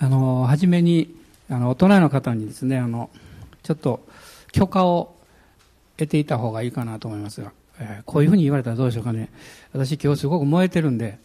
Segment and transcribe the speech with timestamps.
[0.00, 1.12] あの、はじめに、
[1.50, 3.10] あの、大人の方にですね、あの、
[3.64, 4.06] ちょっと
[4.52, 5.16] 許可を
[5.96, 9.28] 得ていた方がいいかなと思いますが、えー、こういうふうに言われたらどうでしょうかね。
[9.72, 11.18] 私今日すごく燃えてるんで、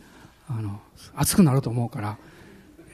[0.49, 0.81] あの、
[1.15, 2.17] 熱くなると思うから、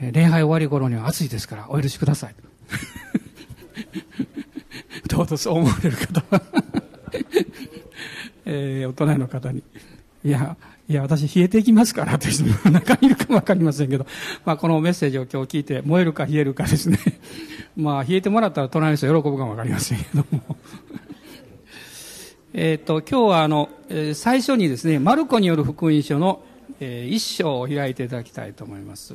[0.02, 2.36] えー、礼拝終わり頃には暑いですからお許しください。
[5.07, 6.41] どうぞそう思われる方は
[8.46, 9.64] えー、大人の方に。
[10.25, 10.57] いや、
[10.90, 14.08] いや、私冷えていきますからという人も中にいるかもわかりませんけど、
[14.44, 16.98] まあこのメッセージを今日聞いて燃えるか冷えるかですね。
[17.78, 20.57] まあ冷えてもらったら隣の人喜ぶかもわかりませんけども。
[22.56, 26.42] えっと、今日はあの、え、最初にですね、マルコによる福音書の、
[26.80, 29.14] え、一章を開いていただきたいと思います。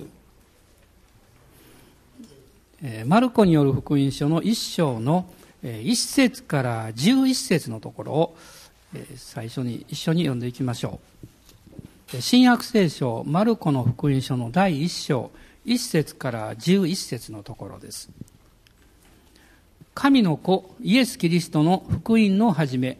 [2.84, 5.27] えー、マルコによる福音書の一章の、
[5.65, 8.37] えー、一節から十一節のところを、
[8.95, 11.34] え、最初に一緒に読んでいきましょう。
[12.20, 15.30] 新約聖書マルコの福音書の第1章
[15.66, 18.10] 1節から11節のところです。
[19.95, 22.98] 神の子イエス・キリストの福音の始め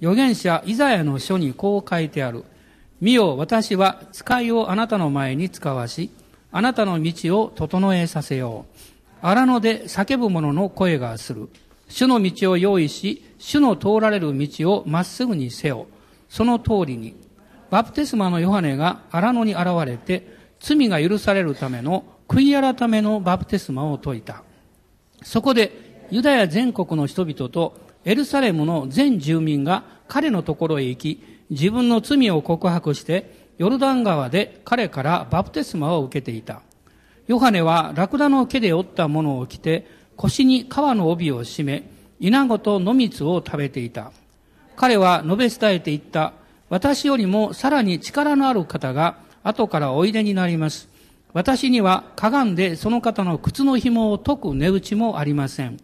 [0.00, 2.44] 預言者イザヤの書にこう書いてある。
[3.00, 6.10] 見よ私は使いをあなたの前に使わし
[6.50, 8.78] あなたの道を整えさせよう。
[9.20, 11.48] 荒野で叫ぶ者の声がする。
[11.88, 15.86] 主の道を用意し主の通られる道をまっすぐにせよ。
[16.28, 17.27] その通りに
[17.70, 24.42] バプテスマのヨハネが荒野に現れて、罪が許されるための悔い改めのバプテスマを説いた。
[25.22, 36.62] そこで、ユダヤ全国の人々とエルサレムの全住民が彼のところへ行き、自分の罪を告白して、ヨルダン川で彼からバプテスマを受けていた。
[37.26, 44.12] ヨハネはラクダの毛で折ったものを着て、腰に川の帯を締め、稲子と野蜜を食べていた。
[44.76, 46.32] 彼は述べ伝えていった。
[46.68, 50.88] 私よりもさらに力のある方が後からおいでになります。
[51.32, 55.78] 私にはかがんでその方の靴の紐を解く値打ちもありません。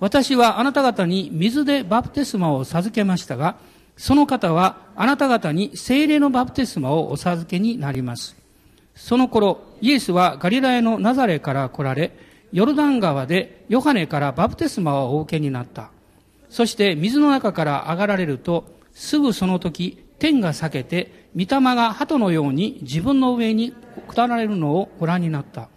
[0.00, 3.56] 私はあなた方に水でバプテスマを授けましたが、
[3.96, 8.36] その方はあなた方に精霊のバプテスマをお授けになります。
[8.94, 12.12] その頃、イエスはガリラヤのナザレから来られ、
[12.52, 15.90] ヨルダン川でヨハネからバプテスマをお受けになった。
[16.50, 23.74] そして水の中から上がられると、すぐその時、天が裂けて、御霊が鳩のように自分の上に
[24.06, 25.68] 下られるのをご覧になった。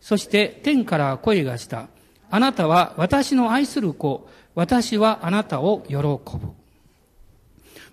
[0.00, 1.88] そして天から声がした。
[2.30, 6.08] あなたは私の愛する子、私はあなたを喜ぶ。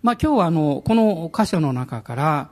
[0.02, 2.50] まあ今日はあの、この箇所の中から、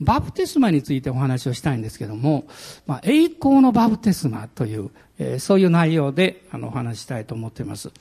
[0.00, 2.46] バプテスマについてお話をしたいんですけども、
[2.86, 7.88] まあ、栄光のバプテスマという、えー、そういう内容であのお話したいと思っています。
[7.88, 7.92] ま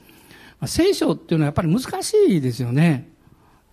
[0.62, 3.12] あ、聖書っていうのはやっぱり難しいですよね。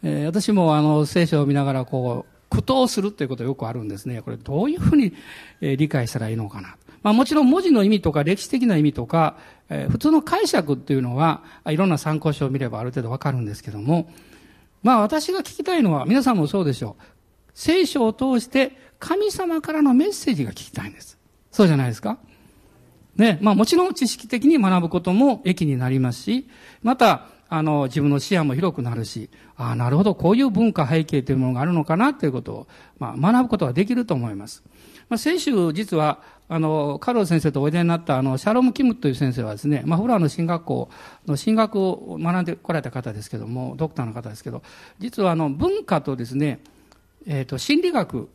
[0.02, 4.22] えー、私もあの聖書を見ながらこう、苦闘するということよくあるんですね。
[4.22, 5.14] これどういうふうに、
[5.60, 6.76] えー、理解したらいいのかな。
[7.02, 9.36] まあもちろん文字の意味とか歴史的な意味とか、
[9.68, 14.10] えー、普通の解釈っていうのは、いろんな参考書を見ればある程度わかるんですけども、
[14.82, 17.02] まあ私が聞きたいのは、皆さんもそうでしょう。
[17.54, 21.18] 聖書を通して神様からのメッセージが聞きたいんです。
[21.50, 22.18] そうじゃないですか
[23.16, 23.38] ね。
[23.42, 26.48] まあもちろん知識的に学ぶことも益になりますし、
[26.82, 32.66] また、あの、自分の視野も広くなるし、ああ、なるほど、こういう文化背景というものがあるのかなということを、
[33.00, 34.62] まあ、学ぶことができると思います。
[35.08, 40.90] まあ、先週、実は、あの、カロル先生とおいでになった、あの、シャロム・キムという先生はですね、まあ、フラーの進学校
[41.26, 44.62] の進学を学んでこられた方ですけども、ドクターの方ですけど、
[45.00, 46.60] 実はあの、文化とですね、
[47.26, 48.28] えっ、ー、と、心理学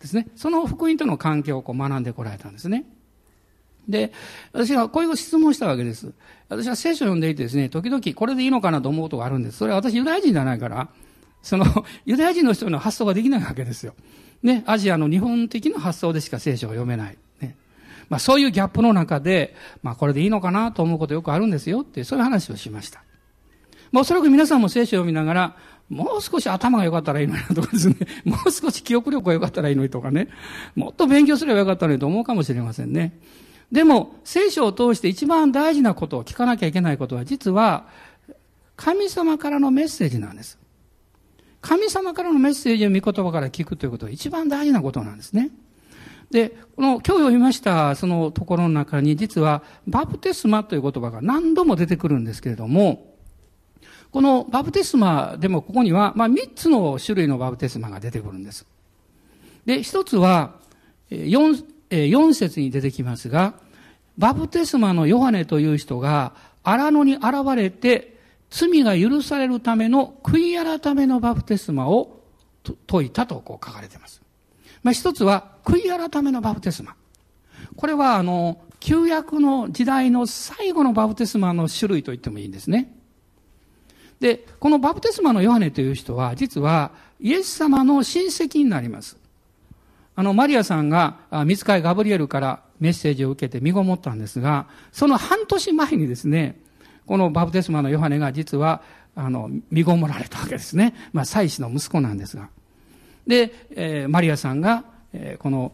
[0.00, 2.84] ですね、その福音との関係をこう学んでこられたんですね。
[3.90, 4.12] で、
[4.52, 6.12] 私はこういう質問したわけです。
[6.48, 9.58] 私は聖書を読んでいてですね、時々これでいいのかなと思うことがあるんです。
[9.58, 10.88] それは私ユダヤ人じゃないから、
[11.42, 11.64] その、
[12.06, 13.94] ユダヤ人の人の発想ができないわけですよ。
[14.42, 17.18] ね、アジアの日本的な発想でしか聖書を読めない。
[17.40, 17.56] ね。
[18.08, 23.02] まあそういうギャップの中で、まあこれでいいのかなと思うことよくあるんですよって、そういう話をしました。
[23.92, 25.56] まあおそらく皆さんも聖書を読みながら、
[25.90, 30.28] もう少し頭が良かったらいいのになとかですね、 もう少し記憶力が良かったらいいのにとかね、
[30.76, 33.18] もっと勉強すればよかったのにと思うかもしれませんね。
[33.72, 37.86] でも、聖書を通して一番大事なことを聞かなきゃいけないことは、実は、
[38.76, 40.58] 神様からのメッセージなんです。
[41.60, 45.50] 神様からのメッセージを御言葉から聞くということは一番大事なことなんですね。
[46.30, 53.14] で、この今日読みましたそのところの中に実はバプテスマという言葉が何度も出てくるんですけれども、
[54.10, 58.66] このバプテスマでもここには、まあ3つの種類のバプテスマが出てくるんです。
[59.66, 60.54] で、一つは、
[61.10, 63.54] 4、4節に出てきますが、
[64.16, 66.32] バプテスマのヨハネという人が
[66.62, 67.24] 荒野に現
[67.56, 68.18] れて
[68.50, 72.20] 罪が許されるための悔い改めのバプテスマを
[72.64, 74.20] 説いたとこう書かれています。
[74.82, 76.96] まあ、一つは悔い改めのバプテスマ。
[77.76, 82.94] これはあの、旧約の時代の最後のバプテスマの種類と言ってもいいんですね。
[84.20, 89.19] で、このバプテスマのヨハネという人は、実はイエス様の親戚になります。
[90.20, 96.60] あの、マリアさんが、見つかいガブリエルからメッセージを受けて身ごもったんですが、その半年前にですね、
[97.06, 98.82] このバプテスマのヨハネが実は、
[99.14, 100.94] あの、身ごもられたわけですね。
[101.14, 102.50] まあ、祭司の息子なんですが。
[103.26, 104.84] で、えー、マリアさんが、
[105.14, 105.72] えー、この、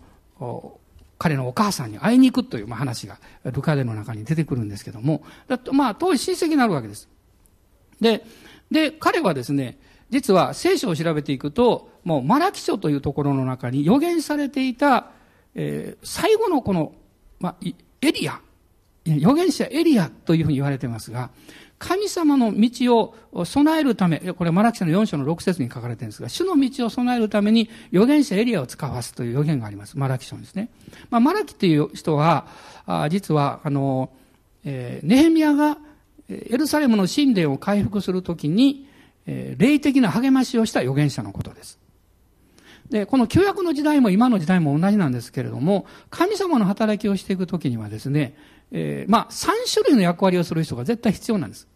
[1.19, 7.09] 彼のお母さんに会いに行くという、まあ、話が、ルカデの中に出てくるんですけども、だとまあ、当時親戚になるわけです。
[8.01, 8.25] で、
[8.71, 9.77] で、彼はですね、
[10.11, 15.11] 実は聖書を調べていくと、もうマラキ書というところの中に予言されていた、
[15.55, 16.93] えー、最後のこの、
[17.41, 17.57] まあ、
[18.01, 18.41] エリア、
[19.07, 21.31] 預言者エリアというふうに言われていますが、
[21.79, 29.99] 神様の道を備えるため、これマラキ書の4章の6節に書かれてるんですが、主の道を備えるために預言者エリアを使わすという予言があります。
[29.99, 30.71] マラキ書ですね。
[31.11, 32.47] まあ、マラキっていう人は、
[32.87, 34.11] あ実は、あの、
[34.65, 35.77] えー、ネヘミヤが
[36.29, 38.86] エルサレムの神殿を回復するときに、
[39.27, 41.79] えー、霊的な励ましをした預言者のことです。
[42.91, 48.37] で、この旧約の時代も今の時代も同じなんですけれども、神様の働きをしていくときにはですね、
[48.73, 51.69] えー、まあ、三種類の役割をする人が絶対必要なんです。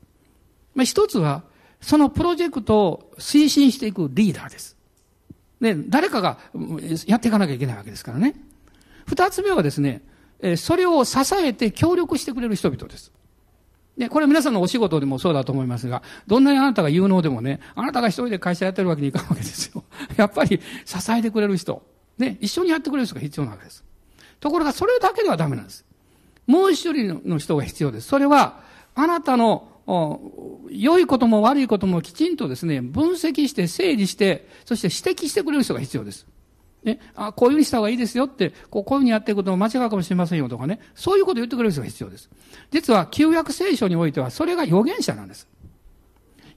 [0.74, 1.44] まあ、一つは、
[1.80, 4.76] そのプロジェクトを推進していくリーダーです。
[5.60, 6.38] で、誰かが
[7.06, 8.34] やっていかなきゃいけないわけですからね。
[9.06, 10.02] 二つ目はですね、
[10.56, 13.12] それを支えて協力してくれる人々です。
[13.96, 19.84] で、これ皆さんのお仕事でもそうだと思いますが、どんなにあなたが有能でもね、あなたが一人で会社やってるわけにいかんわけですよ。
[20.16, 21.82] やっぱり支えてくれる人、
[22.18, 23.84] ね、一緒にやってくれる人が必要なわけです。
[24.38, 25.84] ところがそれだけではダメなんです。
[26.46, 28.08] もう一人の人が必要です。
[28.08, 28.60] それは、
[28.94, 29.68] あなたの
[30.70, 36.26] 良いことも悪いこともきちんとですね、分析して整理して、そして指摘してくれる人が必要です。
[36.84, 42.30] ね、あ、こういうふうにした方がいいですよって、こうこういうふうにやっていくことも間違うかもしれませんよとかね、そういうことを言ってくれる人が必要です。
[42.70, 45.48] 実は、旧約聖書においては、それが預言者なんです。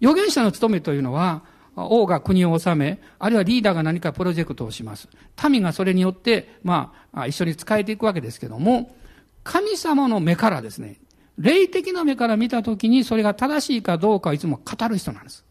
[0.02, 1.44] 預言者の務めというのは、
[1.76, 5.08] 王が国を治め、あるいはリーダーが何かプロジェクトをします。
[5.50, 8.96] 民がそれによって、まあ、一緒に使えていくわけですけども、
[9.44, 11.00] 神様の目からですね、
[11.38, 15.44] 霊的な目から見たときにそれが正しいかどうかをいつも語る人なんです。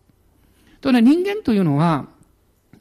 [0.80, 2.06] とね、人間というのは、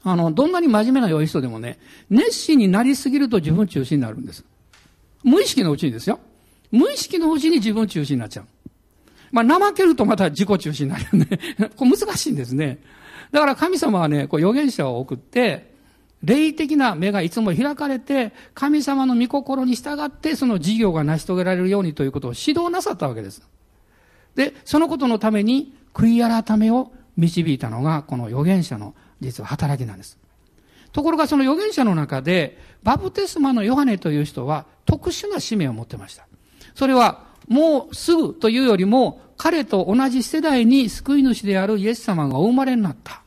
[0.04, 1.78] あの、どんなに真面目な良い人でもね、
[2.10, 4.44] 熱心になりすぎると自分中心になるんです。
[5.24, 6.20] 無意識のうちにですよ。
[6.72, 8.46] 無意識のうちに自分中心になっちゃう。
[9.32, 11.40] まあ、怠けるとまた自己中心になるよね。
[11.76, 12.80] これ難しいんですね。
[13.32, 15.72] だから神様はね、こう預言者を送って、
[16.24, 23.42] 霊的な目がいつも開かれて、神様の御心に従ってその事業が成し遂げられるようにということを指導なさったわけです。
[24.36, 30.18] で、そのことのために悔い改めを導いたのがこの預言者の実は働きなんです。
[30.92, 36.28] ところがその預言者の中で、バプテスマのヨハネという人は特殊な使命を持ってました。
[36.76, 43.22] それはもうすぐというよりも彼と同じ世代に救い主であるイエス様がお生まれになった。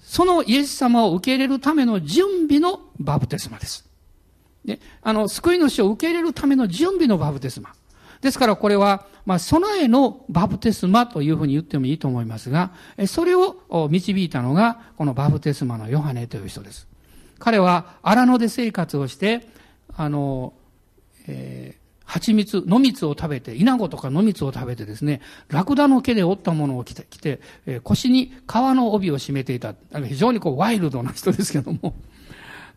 [0.00, 3.88] そのイエス様を受け入れるための準備のバプテスマです。
[4.64, 7.72] で、あの、救い主を受け入れるための準備のバプテスマ。
[8.20, 12.72] ですからこれは、まあ、備えのバプテスマというふうに言ってもいいと思いますが、
[13.06, 16.86] それを導いたのが、このバプテスマのヨハネという人です。
[17.38, 19.48] 彼は荒野で生活をして、
[19.94, 20.54] あの、
[21.26, 29.74] えー蜂蜜、野蜜を食べて、稲子とか野蜜を食べてですね、ラクダの毛で折ったものを着て、着てえー、腰に皮の帯を締めていた。
[30.06, 31.94] 非常にこうワイルドな人ですけども。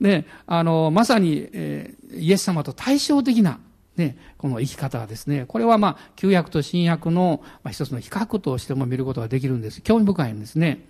[0.02, 3.60] で、あの、まさに、えー、イエス様と対照的な、
[4.00, 5.46] ね、この生き方はですね。
[5.48, 9.82] これはまあ、旧約と新約の、まあ、一つの比較としても見ることができるんです。
[9.82, 10.86] 興味深いんですね。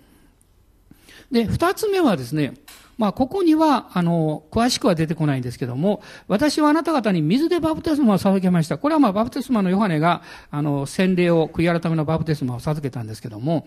[1.30, 2.54] で、二つ目はですね、
[2.96, 8.78] まあ、ここには、あの、詳しくは出てこないんですけども、私はあなた方に水でバプテスマを授けました。
[8.78, 13.66] これはまあ、バプテスマのヨハネが、あの、洗礼を、悔い改めのバプテスマを授けたんですけども、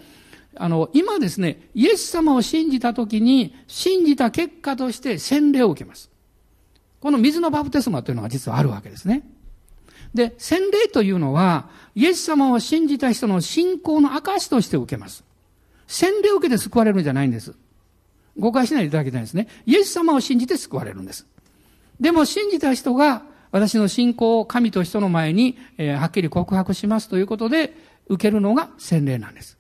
[0.56, 6.14] あの、今ですね、イエス様を信じたときに、信じた結果として洗礼を受けます。
[7.04, 9.24] この水のバプテスマというのが実はあるわけですね。
[10.14, 15.24] で、洗礼というのは、イエス様を信じた人の信仰の証として受けます。
[15.88, 17.56] 洗礼を受けて救われるんじゃないんです。
[18.38, 19.48] 誤解しないでいただきたいんですね。
[19.66, 21.28] イエス様を信じて救われるんです。
[22.00, 27.76] でも信じた人が私の信仰を神と人の前に、えー、はっきり告白しますということで
[28.08, 29.60] 受けるのが洗礼なんです。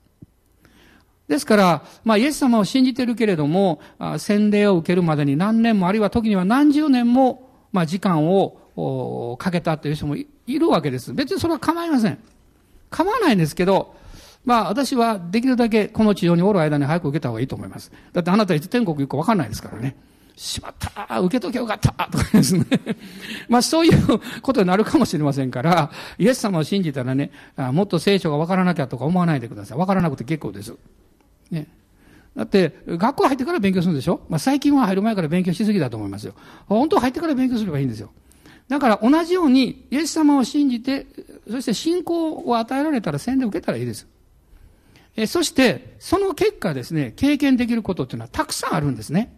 [1.27, 3.79] ですから、まあ、イエス様を信じてるけれども、
[4.17, 11.13] 洗礼を受けるまでに何年も、あるいは時には何十年も、まあ、時間をかけたという人もいるわけです。
[11.13, 12.17] 別にそれは構いません。
[12.89, 13.95] 構わないんですけど、
[14.45, 17.91] まあ私はできるだけこの地上におる間に早く受けた方がいいと思います。
[18.11, 19.95] だってあなたいつ天国行くか分かんないですからね。
[20.35, 22.65] しまった受けとけよかったとかですね。
[23.47, 29.77] まあそういうことになるかもしれませんから、イエス様を信じたらね、もっと聖書がわからなきゃとか思わないでください。
[29.77, 30.73] わからなくて結構です。
[31.51, 31.67] ね。
[32.35, 34.21] だって、学校入ってから勉強するんでしょ？
[34.27, 36.33] まあ最近は入る前から勉強しすぎだと思いますよ。
[36.67, 38.09] 本当は入ってから勉強すればいいんですよ。
[38.73, 41.05] だから同じように、イエス様を信じて、
[41.47, 44.07] そして信仰を与えられたら洗礼を受けたらいいです。
[45.15, 49.31] えそして、その結果ですね、経験できることっていうのはたくさんあるんですね。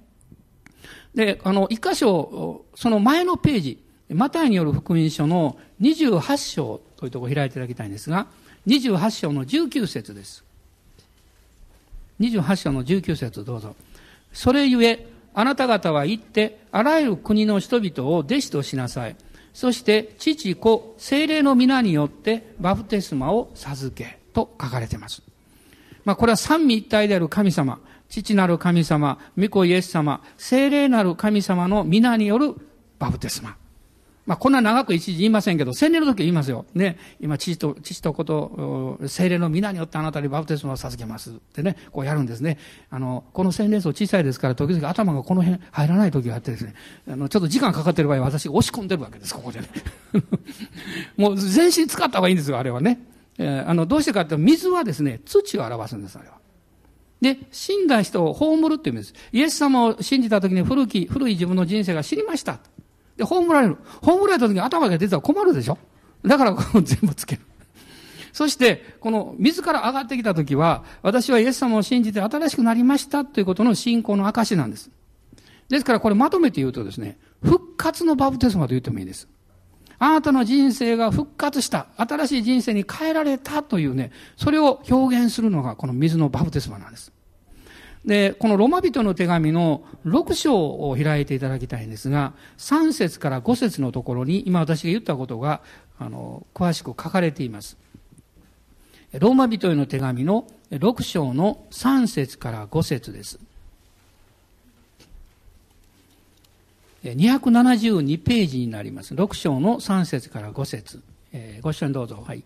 [1.15, 8.27] で、あの、一箇所、その前のページ、マタイによる福音書の28章というところを開いていただきたいんですが、
[8.67, 10.45] 28章の19節です。
[12.21, 13.75] 28章の19節どうぞ。
[14.31, 19.17] それゆえ、あなた方は行って、あらゆる国の人々を弟子としなさい。
[19.55, 25.23] そして、父、子、精霊の皆によってバプテスマを授け、と書かれています。
[26.03, 32.53] まあ、これは三位一体である神様、父なる神様、御子イエス様、精霊なる神様の皆による
[32.99, 33.55] バプテスマ。
[34.25, 36.65] まあ、こんな長く一時言いませんけど、洗礼の時言いますよ。
[36.73, 36.97] ね。
[37.19, 41.31] 今、父と、父と子と、精霊の皆によってあなたにバプテスマを授けます。
[41.31, 42.57] ってね、こうやるんですね。
[42.89, 46.73] あの、この洗礼層小さいですから、時々頭がこの辺入らない時があってですね、
[47.07, 49.69] あの、ちょっと時間かかってる場合、私押し込んでるわけです、ここでね。
[51.17, 52.99] もう全身使った方がいいんですよ、あれはね。
[53.37, 56.35] えー、あの、どうしてかって水はですね、土を表すんです、あれは。
[57.21, 59.13] で、死んだ人を葬るっていうんです。
[59.31, 62.59] イエス様を信じた時に古き、古い自分の人生が死にました。
[63.17, 63.77] で、葬られる。
[64.01, 65.77] 葬られた時に頭が出たら困るでしょ？
[66.23, 67.41] だから全部つける。
[68.33, 74.89] そして、この自ら上がってきた時は、私はイエス様を信じて新しくなりましたということの信仰の証なんです。
[75.69, 79.27] ですからこれまとめて言うとですね、復活のバプテスマと言ってもいいです。
[79.97, 87.13] あなたの人生が復活した、新しい人生に変えられたというね、それを表現するのがこの水のバプテスマなんです。
[88.05, 95.61] で、このロマ人の手紙の6章を開いていただきたいんですが、3節から5節のところに、今私が言ったことが、
[95.97, 97.77] あの、詳しく書かれています。
[99.19, 103.39] ローマ人への手紙の6章の3節から5節です。
[107.03, 109.13] 272ページになります。
[109.13, 111.01] 6章の3節から5節、
[111.33, 112.23] えー、ご一緒にどうぞ。
[112.25, 112.43] はい。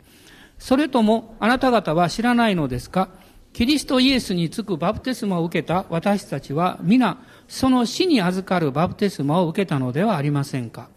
[0.58, 3.10] それとも、あなた方は知らないのですか？
[3.54, 10.88] キリストイエスにつくバプテスマを受けた私たちは皆、その死に預かるバプテスマを受けたのではありませんか？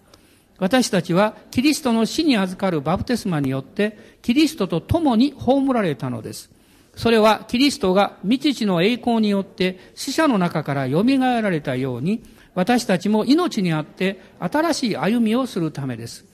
[0.59, 6.51] 私たちはキリストの死に預かるバプテスマによって、キリストと共に葬られたのです。
[6.95, 12.23] それはキリストが未知の栄光によって死者の中から蘇られたように、
[12.55, 16.27] 私たちも命にあって新しい歩みをするためです。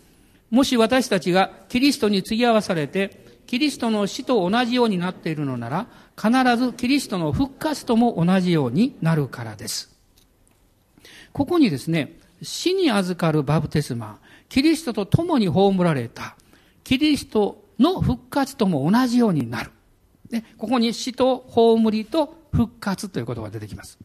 [0.51, 5.87] もし私たちがキリストに継ぎ合わされて、キリストの死と同じようになっているのなら、
[6.21, 9.97] 必ずキリストの復活とも同じようになるからです。
[11.33, 16.37] ここにですね、死に預かるバプテスマ、キリストと共に葬られた、
[16.83, 19.71] キリストの復活とも同じようになる。
[20.31, 23.99] で、ここに死と葬りと復活ということが出てきます。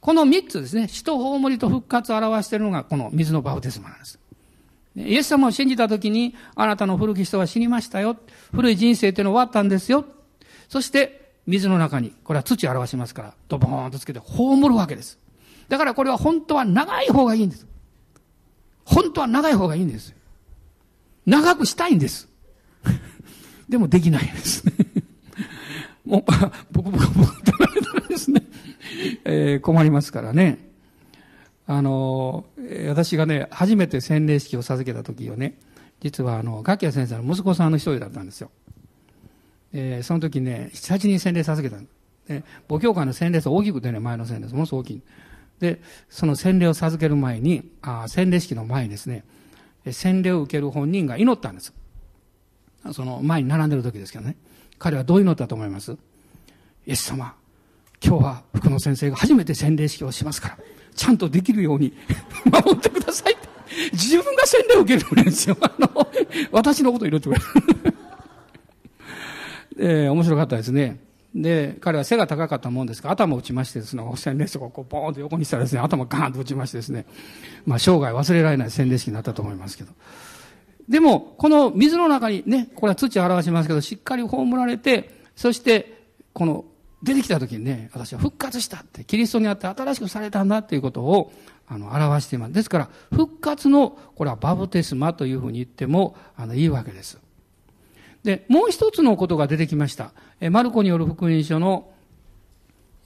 [0.00, 4.18] この三つですね、死と葬りと復活を表しているのがこの水のバプテスマなんです。
[4.96, 8.16] イエス様を信じたときに、あなたの古き人は死にましたよ。
[8.52, 10.04] 古い人生っていうのは終わったんですよ。
[10.68, 15.18] そして、水の中に、これは土を表しますから、ドボーンとつけて葬るわけです。
[15.68, 17.66] だからこれは本当は長い方がいいんです。
[18.84, 20.14] 本当は長い方がいいんです。
[21.26, 22.28] 長くしたいんです。
[23.68, 24.66] でもできないです。
[24.66, 24.72] ね
[26.04, 26.24] もう、
[26.72, 28.42] 僕、僕、僕、僕、ですね。
[29.24, 30.70] えー、困りますからね。
[31.66, 32.44] あの、
[32.88, 35.56] 私がね、初めて洗礼式を授けた時をね、
[36.00, 38.50] 実はあの、ガキヤ先生の息子さんの一人だったんですよ。
[39.72, 41.80] えー、その時ね、7、8人洗礼授けた
[42.28, 45.02] で、母教会の洗礼数大きくてね、前の洗礼数、ものすごく大きい。
[45.60, 49.24] で、その洗礼を授ける前に、あ洗礼式の前にですね、
[49.90, 51.72] 洗礼を受ける本人が祈ったんです。
[52.92, 54.36] その前に並んでる時ですけどね。
[54.78, 55.92] 彼はどう祈ったと思います？
[56.86, 57.34] イエス様、
[58.02, 60.58] 今日は福野先生が初めて洗礼式をしますから、
[60.94, 61.92] ちゃんとできるように
[62.50, 63.48] 守ってくださいって。
[63.92, 65.56] 自分が洗礼を受けるんですよ。
[65.60, 66.08] あの、
[66.52, 67.94] 私のこと祈ってくれる。
[69.78, 71.00] えー、面白かったですね。
[71.34, 73.08] で、彼は背が高かったもんですか？
[73.08, 77.06] ら、頭を打ちましてですね、洗礼式をこう、ボーンと横にしたらですね、頭ガーンと打ちましてですね、
[77.66, 79.92] まあ、生涯忘れられない洗礼式になったと思いますけど。
[80.88, 86.64] でも、この水の中にね、これは土を表しますけど、しっかり葬られて、そして、この
[87.04, 91.32] 出てきた時にね、私は復活したって、キリストにあって新しくされたんだっていうことを、
[91.68, 92.52] あの、表しています。
[92.52, 97.18] ですから、復活の、これはバブテスマというふうに言っても、あの、いいわけです。
[98.22, 100.12] で、もう一つのことが出てきました。
[100.40, 101.90] え、マルコによる福音書の、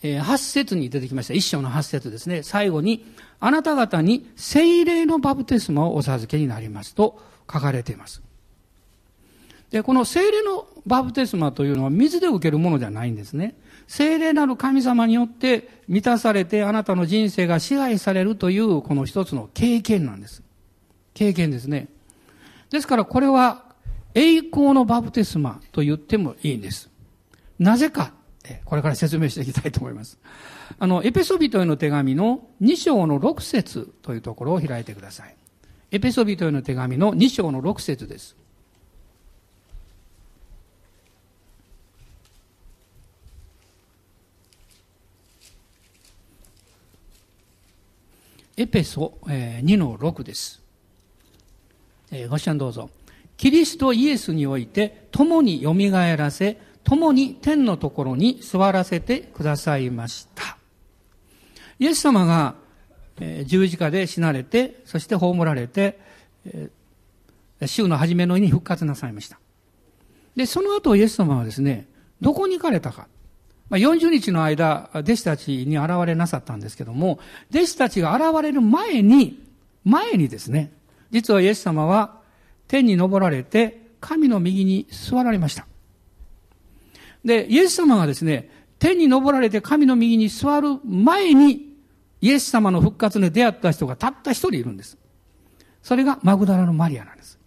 [0.02, 1.35] えー、8節に出てきました。
[1.35, 2.42] 一章の8節ですね。
[2.42, 3.04] 最後に、
[3.40, 7.21] あなた方に聖霊のバプテスマをお授けになりますと
[7.52, 8.23] 書かれています。
[9.71, 13.56] で、この聖霊のバプテスマというのは水で受けるものではないんですね。
[13.87, 20.42] 聖霊なる神様によって満たされてあなたの人生が支配されるというこの一つの経験なんです。
[21.12, 21.88] 経験ですね。
[22.71, 23.63] ですからこれは
[24.14, 26.88] 栄光のバプテスマと言ってもいいんです。
[27.59, 28.12] なぜか、
[28.64, 30.18] これから説明していきたいと思います。
[30.78, 35.35] あの、エペソビトへの手紙の2章の6節というところを開いてください。
[35.90, 38.37] エペソビトへの手紙の2章の6節です。
[48.56, 50.62] エペソ2の6です。
[52.28, 52.88] ご視聴どうぞ。
[53.36, 60.58] キリストイエスにおいて共によみがえらせ、共に天のところに座らせてくださいました。
[61.78, 62.54] イエス様が
[63.46, 65.98] 十字架で死なれて、そして葬られて、
[67.66, 69.38] 週の初めの日に復活なさいました。
[70.36, 71.88] で、その後イエス様はですね、
[72.20, 73.08] どこに行かれたか。
[73.70, 77.18] まあ、40日の間、弟子たちに現れなさったんですけども、
[77.50, 79.42] 弟子たちが現れる前に、
[79.84, 80.72] 前にですね、
[81.10, 82.20] 実はイエス様は
[82.68, 85.66] 天に昇られて、神の右に座られました。
[87.25, 91.75] で、イエス様がですね、天に昇られて神の右に座る前に、
[92.21, 94.99] イエス様の復活に出会った人がたった一人いるんです。
[95.83, 97.38] それがマグダラのマリアなんです。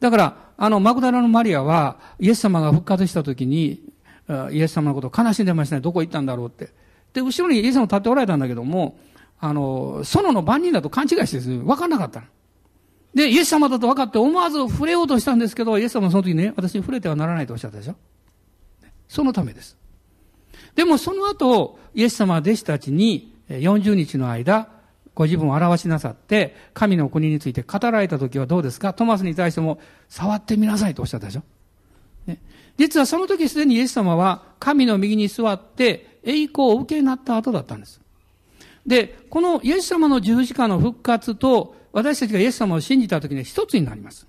[0.00, 3.80] だから、あの、マグダラのマリアは、イエス様が復活した時に、
[4.50, 5.80] イエス様のことを悲しんでましたね。
[5.80, 6.72] どこ行ったんだろうって。
[7.12, 8.98] で、後ろにイエス様立っておられたんだけども、
[9.40, 12.26] あの、園の番人だと勘違いしてですね、分かんなかったの。
[13.14, 17.96] で、イエス様だと分かって思わず触れようとしたんですけど、イエス様はその時ね、私に触れてはならないとおっしゃったでしょ？
[19.08, 19.76] そのためです。
[20.76, 24.68] でもその後、イエス様は弟子たちに40日の間、
[25.14, 28.92] ご自分を表しなさって、神の国について語られた時はどうですか？
[28.92, 31.42] トマスに対しても、触ってみなさいとおっしゃったでしょ？
[32.26, 32.38] ね、
[32.78, 38.00] 実はその時すでにイエス様は神の右に座って栄光を受けになった後だったんです。
[38.86, 44.26] で、このイエス様の十字架の復活と私たちがイエス様を信じた時には一つになります。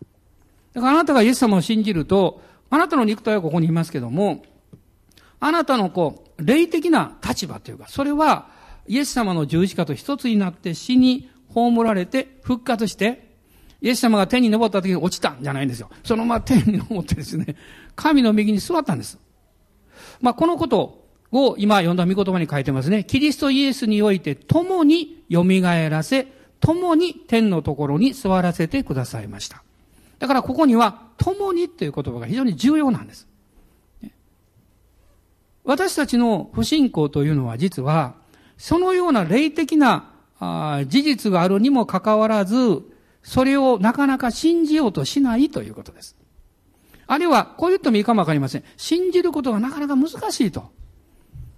[0.74, 4.43] だからあなたがイエス様を信じると、あなたの肉体はここにいますけども、
[5.39, 8.47] あなたのこう、霊的な立場というか、それは
[8.88, 13.32] イエス様の十字架と一つになって死に葬られて復活して、
[13.82, 15.89] イエス様が天に登った時に落ちたんじゃないんですよ。
[16.04, 17.56] そのまま天に登ってですね、
[17.95, 19.19] 神の右に座ったんです。
[20.21, 23.04] まあ、このことを今読んだ見言葉に書いてますね。
[23.04, 25.43] キリストイエスにおいて共に蘇
[25.89, 26.28] らせ、
[26.62, 29.63] 共に天のところに座らせてくださいました。
[30.19, 33.28] だからここには、共にという言葉が非常に重要なんです。
[35.63, 38.15] 私たちの不信仰というのは実は、
[38.58, 40.12] そのような霊的な
[40.88, 42.82] 事実があるにもかかわらず、
[43.24, 46.15] それをなかなか信じようとしないということです。
[47.08, 48.63] あるいは、こう言ってもいいかもわかりません。
[48.78, 50.71] 信じることがなかなか難しいと。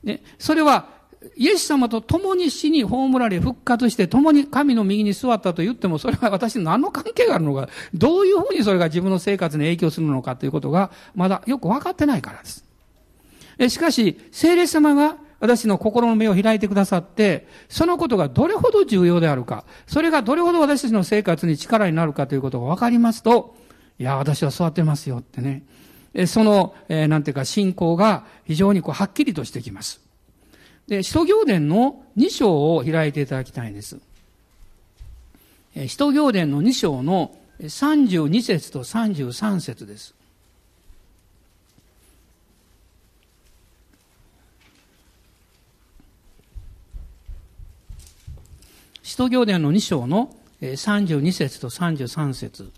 [0.03, 0.89] ね、それは、
[1.36, 12.65] イエス様と共に死に葬られ復活して共に神の右に座ったと言っても、それは私に何の関係があるのか、どういうふうにそれが自分の生活に影響するのかということが、まだよく分かってないからです。
[13.69, 23.55] しかし、聖霊様が私の心の目を開いてくださって、そのことがどれほど重要であるか、それがどれほど私たちの生活に力になるかということが分かりますと、
[23.99, 25.63] いや、私は座ってますよってね。
[26.27, 30.02] その、えー、なんていうか、信仰が非常にこう、はっきりとしてきます。
[30.87, 33.99] で、使徒行伝の2章を開いていただきたいんです。
[35.87, 40.13] 使徒行伝の2章の32節と33節です。
[49.01, 52.71] 使徒行伝の2章の32節と33節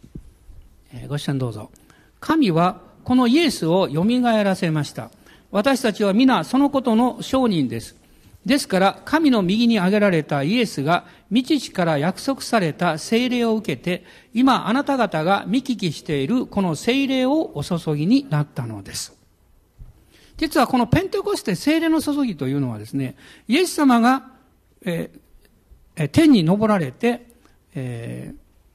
[1.07, 1.71] ご視聴どうぞ。
[2.19, 5.11] 神はこのイエスを蘇らせました。
[5.51, 7.95] 私たちは皆そのことの証人です。
[8.45, 14.05] ですから、神の右に挙げられたイエスが、未知から約束された聖霊を受けて、
[14.35, 19.15] 今あなた方が見聞きしているこの聖霊をお注ぎになったのです。
[20.37, 23.15] 実はこのペンテコステ聖霊の注ぎというのはですね、
[23.47, 24.27] イエス様が、
[24.83, 27.25] えー、天に昇られて、
[27.73, 28.33] え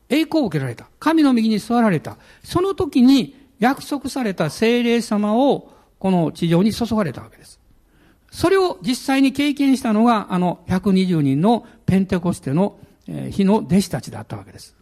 [0.08, 0.86] ー、栄光を受けられた。
[0.98, 2.16] 神の右に座られた。
[2.42, 7.60] その時に約束された聖霊様をこの地上に注がれたわけです。
[8.32, 14.74] それを実際に経験したのが、あの120人のペンテコステの日の弟子たちだったわけです。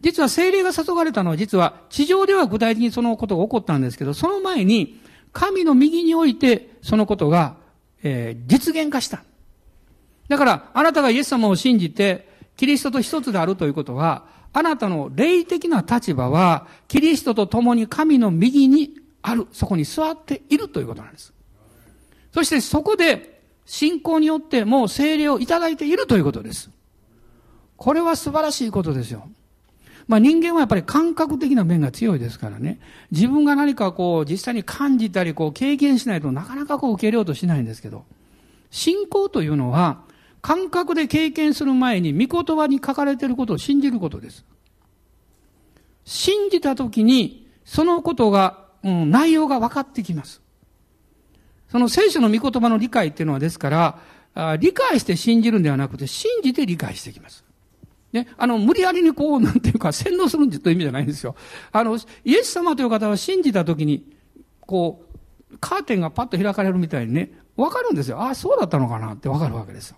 [0.00, 5.00] 実は精霊が注がれたのは実は地上では具体的にそのことが起こったんですけど、その前に
[5.32, 7.62] 神の右においてそのことが
[8.04, 9.24] えー、実現化した。
[10.28, 18.90] だから、あなたがイエス様を信じて、キリストと一つであるということは、あなたの霊的な立場は、キリストと共に神の右に
[19.26, 21.32] ある、そこに座っているということなんです。
[22.32, 26.68] そしてそこで、信仰によってもう精霊をいただいているということです。
[27.78, 29.26] これは素晴らしいことですよ。
[30.06, 32.78] まあ人間はやっぱり感覚的な面が強いですからね。
[33.10, 38.04] 自分が何かこう実際に感じたりこう経験しないとなかなかこう受け入れようとしないんですけど、
[38.70, 40.02] 信仰というのは
[40.42, 44.44] 感覚で経験する前に御言葉に書かれていることを信じることです。
[46.04, 50.42] 信じたときにそのことが、うん、内容が分かってきます。
[51.70, 53.98] その聖書の御言葉の理解っていうのはですか
[54.34, 57.44] ら、理解して信じるんではなくて信じて理解してきます。
[58.12, 61.34] ね、あの、無理やりにこう、なんていうか、洗脳するんじという意味じゃないんですよ。
[61.72, 64.08] あの、イエス様という方は信じたときに、
[64.60, 65.04] こ
[65.52, 68.20] う、カーテンがパッと開かれるみたいにね、わかるんですよ。
[68.20, 69.96] ああ、そうだったのかなってわかるわけですよ。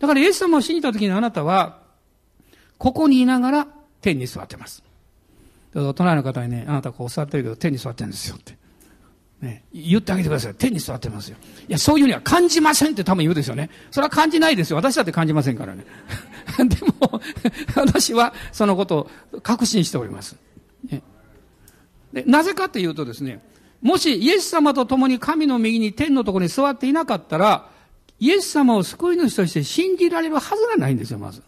[0.00, 1.82] だからイエス様を信じたときにあなたは、
[2.78, 3.68] ここにいながら
[4.00, 4.82] 天に座ってます。
[5.94, 8.56] 隣の方にね、あなたこう座ってるけど天に座ってるんですよって。
[9.40, 10.54] ね、言ってあげてください。
[10.54, 11.36] 天に座ってますよ。
[11.68, 13.68] いや、そういうには感じませんって多分言うですよね。
[13.90, 14.76] それは感じないですよ。
[14.76, 15.84] 私だって感じませんからね。
[16.56, 17.20] でも、
[17.74, 20.36] 私はそのことを確信しております。
[20.90, 21.02] ね、
[22.14, 23.42] でなぜかというとですね、
[23.82, 27.68] もしイエス様と共に神の右に天のところに座っていなかったら、
[28.18, 31.42] イエス様を救い主として信じられるはずがないんですよ、まず。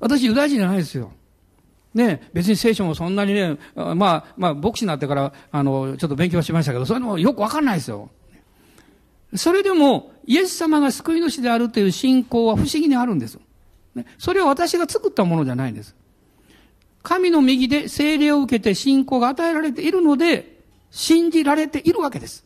[0.00, 1.12] 私、ユダヤ人じゃないですよ。
[1.96, 8.10] ね、別に聖書もそんなにね、まあ、まあ、牧師になってから、あの、ちょっと勉強しましたけど、それもよくわかんないですよ。
[9.34, 13.38] それでも、イエス様が救い主であるという信仰は不思議にあるんです。
[13.94, 15.96] ね、それは私が作ったものじゃないんです。
[17.02, 22.44] 神の右で聖霊を受けて信仰が与えられているので、信じられているわけです。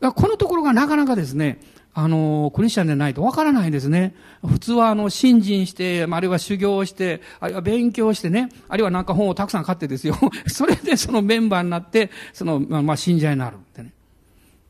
[0.00, 1.60] このところがなかなかですね、
[2.02, 4.14] あの、クリスチャンでないとわからないですね。
[4.46, 10.16] 普通はあの、信心して、あるいは修行して、あるいは勉強してね、あるいはなんか本をたくさん買ってですよ。
[10.48, 13.92] それでそのメンバーになって、その、まあ、信者になるってね。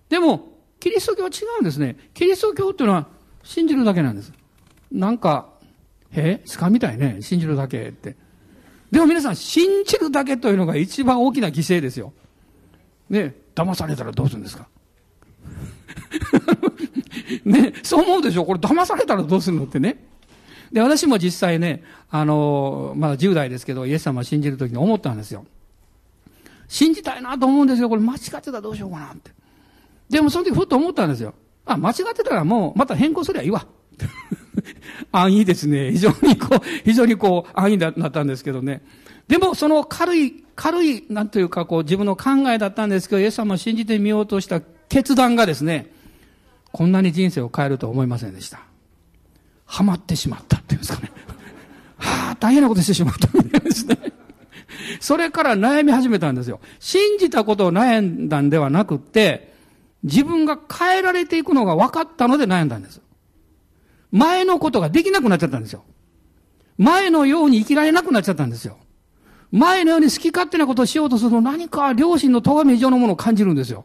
[0.08, 0.48] でも、
[0.80, 1.96] キリスト教は違うんですね。
[2.14, 3.06] キリスト教っていうのは
[3.44, 4.32] 信じるだけなんです。
[4.90, 5.50] なんか、
[6.10, 7.18] へえかみたいね。
[7.20, 8.16] 信じるだけって。
[8.90, 12.12] でも皆さん、信じるだけというのが一番大きな犠牲ですよ。
[13.08, 14.66] ね、騙されたらどうするんですか？
[17.44, 18.44] ね、そう思うでしょ？
[18.44, 20.04] これ騙されたらどうするのってね。
[20.72, 25.44] で、私も実際ね、あの、まだ10代ですけど、イエス様を信じるときに思ったんですよ。
[26.68, 27.88] 信じたいなと思うんですよ。
[27.88, 29.32] これ間違ってたらどうしようかなって。
[30.08, 31.34] でもその時ふっと思ったんですよ。
[31.66, 33.66] あ、間違ってたらもう、また変更すりゃいいわ。
[35.12, 35.90] 安易ですね。
[35.92, 38.82] 非常にこう、非常にこう、安易だったんですけどね。
[39.26, 45.92] でも、その軽い、軽い、なんというか、こう、自分の考えだったんですけど、イエス様を信じてみようとした決断がですね、
[46.72, 48.60] こんなに人生を変えるとは思いませんでした。
[49.66, 51.10] ハマってしまったっていうんですかね。
[51.98, 53.98] はあ、大変なことしてしまったみたいですね。
[55.00, 56.60] それから悩み始めたんですよ。
[56.78, 59.52] 信じたことを悩んだんではなくって、
[60.02, 63.00] 自分が変えられていくのが分かったので悩んだんです。
[64.12, 65.84] 前のことができなくなっちゃったんですよ。
[66.78, 68.78] 前のように生きられなくなっちゃったんですよ。
[69.52, 73.84] 前のように好き勝手なことをしようとすると何か良心の咎め以上のものを感じるんですよ。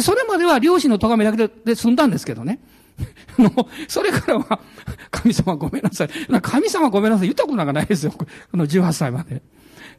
[0.00, 2.60] それまでは両親の咎めだけでで済んだんですけどね。
[3.38, 3.52] もう、
[3.88, 4.60] それからは、
[5.10, 6.10] 神様ごめんなさい。
[6.42, 7.26] 神様ごめんなさい。
[7.28, 8.12] 言ったことなんかないですよ。
[8.12, 8.26] こ
[8.56, 9.42] の18歳まで。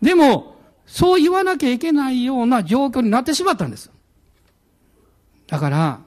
[0.01, 0.55] でも、
[0.85, 3.91] そう言わなきゃいけないような状況になってしまったんです。
[5.47, 5.99] だから、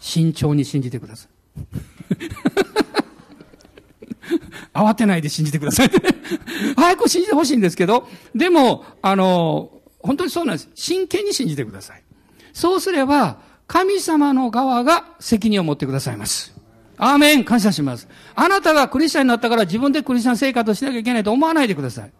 [0.00, 1.30] 慎重に信じてください。
[4.72, 5.90] 慌てないで信じてください。
[6.76, 10.68] 早く信じてほしいんですけど、でも、あの、本当にそうなんです。
[10.74, 12.02] 真剣に信じてください。
[12.56, 16.56] そうすれば、神様の側が責任を持ってくださいます。
[16.96, 18.08] アーメン感謝します。
[18.34, 22.12] あなたがクリスチャンになったから自分でクリスチャン生活をしなきゃいけないと思わないでください。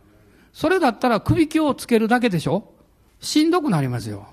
[0.53, 2.71] それだったら首輝をつけるだけでしょ？
[3.19, 4.27] しんどくなりますよ。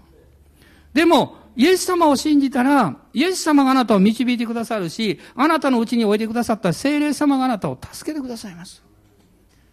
[0.94, 8.84] でも、イエス様を信じたら、イエス様があなたを導いてくださるし、あなたのうちにおいてくださった精霊様があなたを助けてくださいます。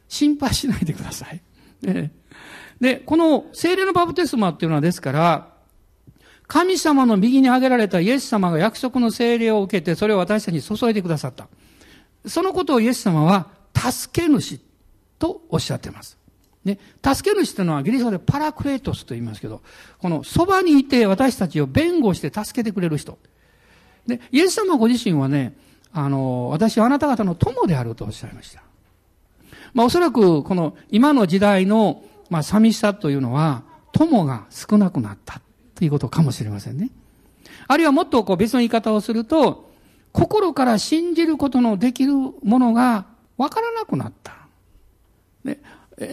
[0.07, 1.43] 心配しないでください。
[2.81, 5.50] で、この精霊のバプテスマっていうのはですから、
[6.51, 11.47] 神様の右に挙げられたイエス様が約束の精霊を受けて、それを私たちに注いでくださった。
[12.27, 14.59] そのことをイエス様は、助け主
[15.17, 16.19] とおっしゃっています。
[16.65, 19.63] ね、助け主というのはギリシャでパラクレートスと言いますけど、
[19.99, 23.17] このそばにいて私たちを弁護して助けてくれる人。
[24.09, 25.57] で、イエス様ご自身はね、
[25.93, 28.65] あの、私はあなた方の友であるとおっしゃいました。
[29.73, 35.41] まあおそらくこの今の時代の、まあ寂しさというのは、友が少なくなった。
[35.81, 36.91] ということかもしれませんね。
[37.67, 39.71] あるいはもっとこう別の言い方をすると、
[40.13, 43.07] 心から信じることのできるものが
[43.39, 44.35] わからなくなった。
[45.43, 45.59] で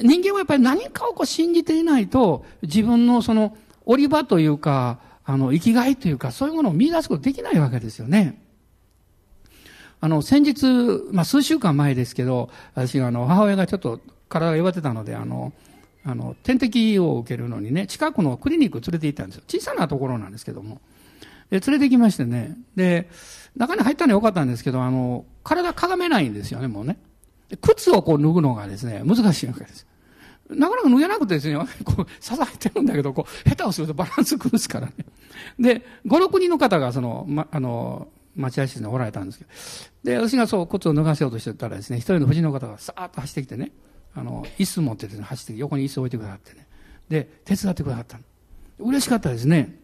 [0.04, 8.42] 人間はやっぱり何かをこう信じていないと、自分のその、折り場というか、あの、生きがいというか、そういうものを見出すことできないわけですよね。
[10.00, 10.66] あの、先日、
[11.12, 14.00] まあ、数週間前ですけど、私があの、母親がちょっと
[14.30, 15.52] 体が弱ってたので、あの、
[16.08, 19.44] あの、点滴を受けるのにね、近くのクリニック連れて行ったんですよ。
[19.46, 20.80] 小さなところなんですけども。
[21.50, 22.56] で、連れてきましてね。
[22.78, 23.10] で、
[23.58, 26.98] 中に入ったのは良かったんですけど、あの、体かがめないんですよね、もうね。
[27.62, 29.86] 靴をこう脱ぐのがですね、難しいわけです。
[30.50, 34.94] なかなか脱げなくてですね、 こう、支えてるんだけど、こう、下手をするとバランス崩すからね。
[35.60, 39.50] で、5、6人の方が、その、ま、あの、待合室におられたんですけど、
[40.04, 43.72] で、私がそう靴を脱がせようとしてたらですね、一人の夫人の方がさーっと走ってきてね、
[44.18, 46.66] あの、椅子持ってですね、走って横に椅子置いてくださってね、
[47.08, 48.24] で、手伝ってくださったの。
[48.80, 49.76] 嬉しかったですね。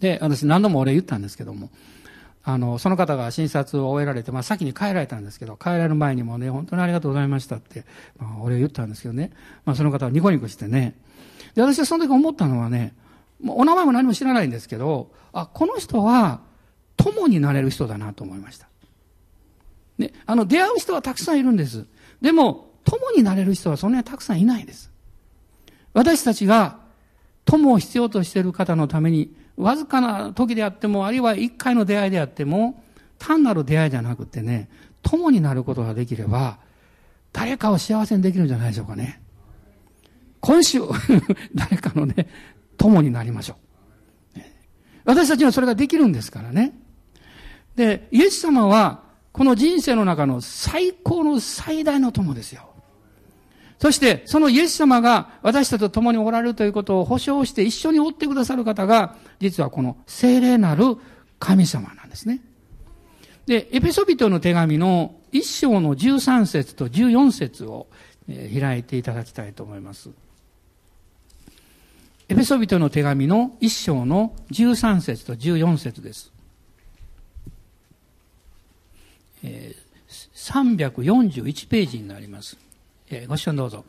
[0.00, 1.70] で、私何度も俺言ったんですけども、
[2.42, 7.84] あの、その方が診察を終えられて、まあ先に帰られたんですけど、帰られる前にもね、本当にありがとうございましたって、
[8.18, 9.30] まあ俺言ったんですけどね、
[9.64, 10.96] まあその方はニコニコしてね、
[11.54, 12.94] で、私はその時思ったのはね、
[13.40, 16.40] もうお名前も何も知らないんですけど、あ、この人は、
[16.96, 18.68] 友になれる人だなと思いました。
[19.98, 21.86] ね、あの、出会う人はたくさんいるんです。
[22.20, 24.90] でも、友になれる人はそんなにたくさんいないです。
[25.92, 26.78] 私たちが
[27.44, 32.82] 友を必要としている方のために、わずかな時であっても、あるいは一回の出会いであっても、
[33.18, 34.68] 単なる出会いじゃなくてね、
[35.02, 36.58] 友になることができれば、
[37.32, 39.20] 誰かを幸せにできるんじゃないでしょうかね。
[40.40, 40.80] 今週、
[41.54, 42.28] 誰かのね、
[42.76, 43.56] 友になりましょ
[44.36, 44.40] う。
[45.04, 46.78] 私たちはそれができるんですからね。
[47.76, 52.67] で、イエス様は、この人生の中の最高の最大の友ですよ。
[53.78, 60.96] そして、そのイエス様が私たちと共におられるということを保証して一緒に追ってくださる方が、実はこの聖霊なる
[61.38, 62.40] 神様なんですね。
[63.46, 67.86] で、エペソビトの手紙の一章の13節と14節を
[68.28, 70.10] 開いていただきたいと思います。
[72.28, 76.32] エペソビトの手紙の一章の13節と14節です。
[79.44, 82.56] えー、341ページになります。
[83.10, 83.84] え、ご視聴どうぞ。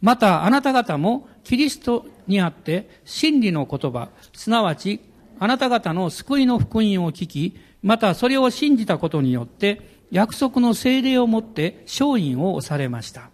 [0.00, 5.00] また、あなた方もキリストにあって真理の言葉、すなわち、
[5.38, 13.30] あなた方の救いの福音を聞き、またそれを信じたことによって、約束の精霊をもって勝因を押されました。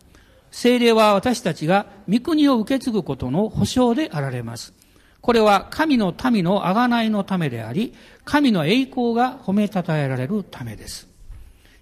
[0.51, 4.75] 精霊は私たちが御国を受け継ぐことの保証であられます。
[5.21, 11.09] これは神の民の贖いのためであり、神の栄光が褒めたたえられるためです。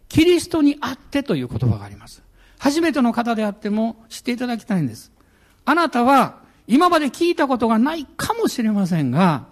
[0.09, 2.23] キリストにあってという言葉があります。
[2.61, 5.11] 初めての方であっても知っていただきたいんです。
[5.65, 9.47] あなたは今まで聞いたことがないかもしれませんが、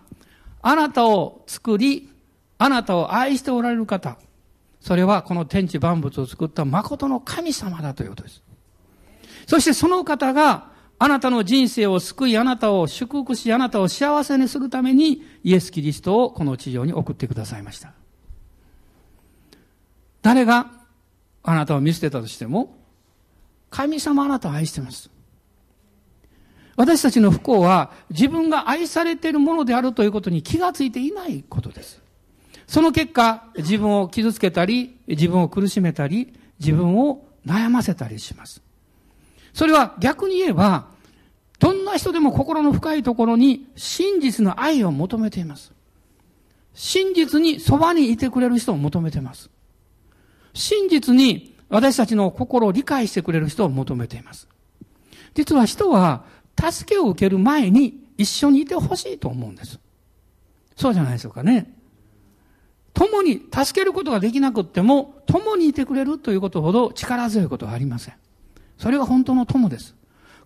[0.60, 2.10] あなたを作り、
[2.58, 4.18] あなたを愛しておられる方、
[4.80, 8.42] それはこの天地万物を作った誠の神様だということです。
[9.46, 17.94] そしてその方があなたの人生を救い、あなたを祝福し、あなたを幸せにするためにイエス・キリストをこの地上に送ってくださいました。
[20.20, 20.70] 誰が
[21.42, 22.76] あなたを見捨てたとしても、
[23.70, 25.10] 神様あなたを愛してます。
[26.76, 32.00] 私たちの不幸は自分が愛されているものであるということに気がついていないことです。
[32.68, 38.62] その結果、自分を傷つけたり、自分を苦しめたり、自分を悩ませたりします。
[39.54, 40.86] それは逆に言えば、
[41.58, 45.72] どんな人でも心の深いところに真実の愛を求めています。
[46.74, 49.50] 真実にそばにいてくれる人を求めています。
[50.54, 54.48] 真実に私たちの心を理解してくれる人を求めています。
[55.34, 56.24] 実は人は
[56.58, 59.78] 助けを受ける前に一緒にいてほしいと思うんです。
[60.76, 61.74] そうじゃないでしょうかね。
[62.94, 68.14] 共に助けることができなくっても、共にいてくれるということほど力強いことはありません。
[68.76, 69.94] それが本当の友です。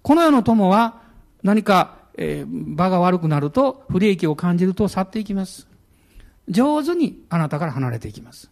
[0.02, 1.00] この世の友は
[1.42, 5.66] 何か、えー、場が悪くなると、不利益を感じると去っていきます。
[6.48, 8.50] 上手にあなたから離れていきます。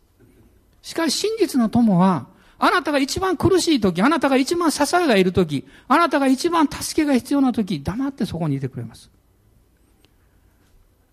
[0.81, 2.29] しかし真実の友は、
[2.63, 9.11] あなたが一番苦しい時、あなたが一番支えがいる時、あなたが一番助けが必要な時、黙ってそこにいてくれます。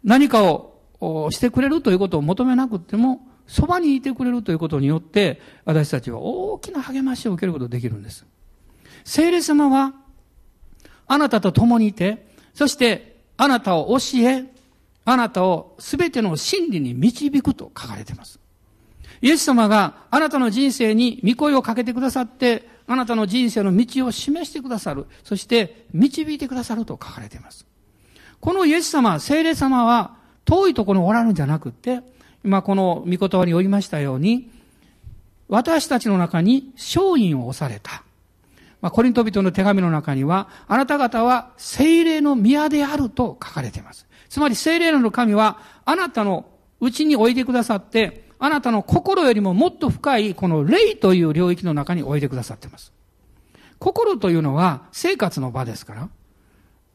[0.04, 8.26] 何かをしてくれるということを求めなくても、そばにいてくれるということによって、私たちは大きな励ましを受けることができるんです。
[9.06, 9.94] 聖霊様は、
[11.08, 14.44] あなたと共にいて、そしてあなたを教え、
[15.06, 18.38] あなたをすべての真理に導くと書かれています。
[19.22, 25.08] イエス様があなたの人生に御声をかけてくださって、あなたの人生の道を示してくださる。
[25.24, 27.66] そして導いてくださると書かれています。
[28.40, 32.02] このイエス様、聖霊様は遠いところにおられるんじゃなくて、
[32.46, 34.50] 今この御言葉によりましたように、
[35.50, 38.04] 私たちの中に勝因を押された。
[38.82, 44.06] まあ、コリント人の手紙の中には、あなた方は精霊の宮であると書かれています。
[44.30, 46.46] つまり精霊の神は、あなたの
[46.80, 52.94] うちにおいでくださって、あなたの心よりももっと深い、この霊という領域の中においでくださっています。
[53.80, 56.10] 心というのは生活の場ですから、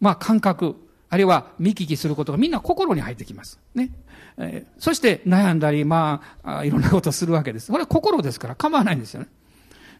[0.01, 0.77] まあ感覚、
[1.09, 3.61] あるいは見聞きすることがみんな心に入ってきます。
[3.75, 3.91] ね。
[4.39, 7.71] えー、そして悩んだり、まあいろんなことをするわけです。
[7.71, 9.29] これは心ですから構わないんですよね。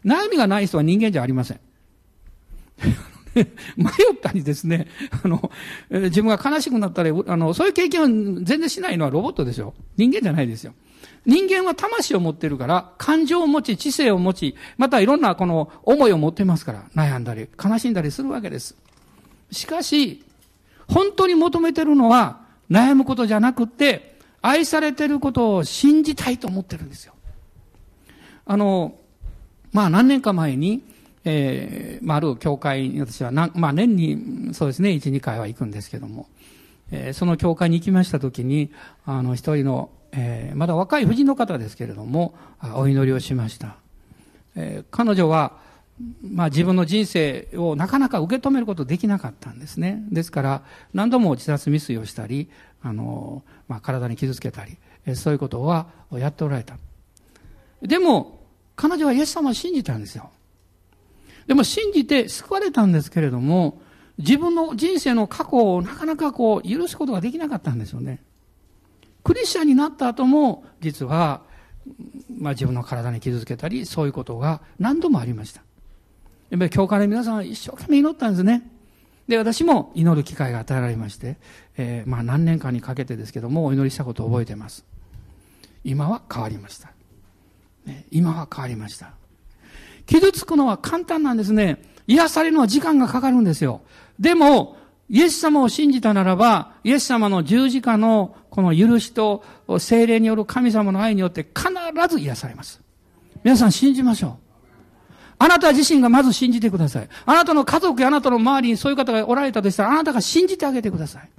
[0.05, 1.59] 悩みがない人は人間じゃありません。
[3.77, 4.87] 迷ったりですね、
[5.23, 5.51] あの、
[5.89, 8.05] 自分が悲しくなったり、あの、そういう経験を
[8.43, 9.73] 全然しないのはロボットですよ。
[9.97, 10.73] 人間じゃないですよ。
[11.25, 18.75] 人間は魂を持ってるから、感情を持ち、知性を持ち、またいろんなこの思いを持ってますから、悩んだり、悲しんだりするわけです。
[19.51, 20.23] しかし、
[20.87, 27.13] 本当に求めてるのは、悩むことじゃなくて、愛されてることを信じたいと思ってるんですよ。
[28.45, 28.95] あの、
[29.71, 30.83] まあ何年か前に、
[31.25, 36.27] えー、まあ、ある教会に私はまあ、年に、そうですね、1、2回は行くんですけども、
[36.91, 38.71] えー、その教会に行きましたときに、
[39.05, 42.35] あの、一人の、えー、まだ若い婦人の方ですけれども、
[42.75, 43.77] お祈りをしました。
[44.55, 45.57] えー、彼女は、
[46.21, 50.03] まあ自分の人生をなかなか受け止めることできなかったんですね。
[50.11, 52.49] ですから、何度も自殺未遂をしたり、
[52.81, 54.77] あの、まあ体に傷つけたり、
[55.15, 56.77] そういうことはやっておられた。
[57.81, 58.39] でも、
[58.75, 60.31] 彼女はイエス様を信じたんですよ。
[61.47, 63.81] でも信じて救われたんですけれども、
[64.17, 68.23] 自分の人生の過去をなかなかこう許すことができなかったんですよね。
[69.23, 71.41] クリスチャンになった後も、実は、
[72.37, 75.61] まあ自分の体に傷つけたり、そういうことが何度もありました。
[76.49, 78.69] やっぱり教会の皆さんは一生懸命祈ったんですね。
[79.27, 81.37] で、私も祈る機会が与えられまして、
[81.77, 84.85] えー、まあ何年間にかけてですけども、お祈りしたことを覚えてます。
[85.83, 86.91] 今は変わりました。
[87.85, 89.13] ね、今は変わりました。
[90.05, 91.81] 傷つくのは簡単なんですね。
[92.07, 93.81] 癒されるのは時間がかかるんですよ。
[94.19, 94.77] でも、
[95.09, 99.43] イエス様を信じたならば、イエス様の十字架のこの許しと
[99.79, 101.69] 精霊による神様の愛によって必
[102.09, 102.81] ず癒されます。
[103.43, 104.43] 皆さん信じましょう。
[105.39, 107.09] あなた自身がまず信じてください。
[107.25, 111.29] あなたの家族やあなたの周りにそういう方がおられたとしたら、あなたが信じてあげてください。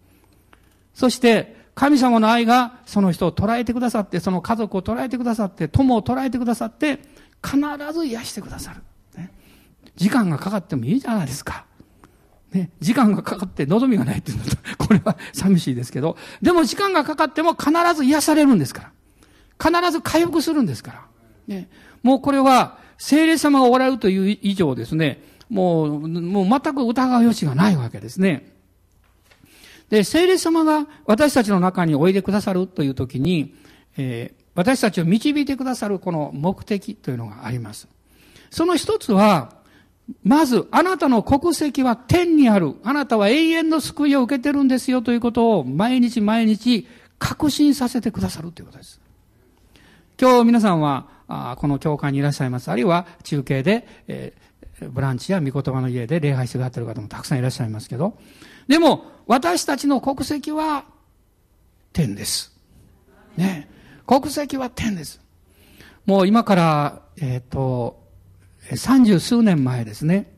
[0.94, 7.00] そして、神様の愛がその人を捉えてくださって、その家族を捉えてくださって、友を捉えてくださって、
[7.44, 7.58] 必
[7.92, 8.80] ず癒してくださる。
[9.16, 9.30] ね、
[9.96, 11.66] 時間がかかってもいいじゃないですか。
[12.52, 18.90] ね、時間がかかって望みがないっていうのと、 これは寂しいですけど、でも時間がかかっても必ず癒されるんですか
[19.60, 19.80] ら。
[19.80, 21.06] 必ず回復するんですから。
[21.46, 21.68] ね、
[22.02, 28.52] もうこれは、聖霊様がおられるという以上ですね、もう、もう全く疑う余地がないわけですね。
[29.90, 33.54] で、聖霊様が私たちの中においでくださるというときに、
[33.96, 37.88] えー、私たちを導いてくださるこの目的というのがあります。
[38.50, 39.50] その一つは、
[40.22, 42.74] まず、あなたの国籍は天にある。
[42.84, 46.86] あなたは永遠の救いを受けてるんですよということを毎日毎日
[47.18, 49.00] 確信させてくださるということです。
[50.20, 52.70] 今日皆さんは、あこの教会にいらっしゃいます。
[52.70, 58.18] あるいは中継で、えー、ブランチや御言葉の家で礼拝してくださっている方もたくさんいらっしゃいますけど、
[58.68, 60.84] でも、私たちの国籍は
[61.92, 62.52] 天です。
[63.36, 63.73] ね。
[64.06, 65.20] 国籍は天です。
[66.04, 68.02] もう今から、えっ、ー、と、
[68.76, 70.30] 三十数年前ですね。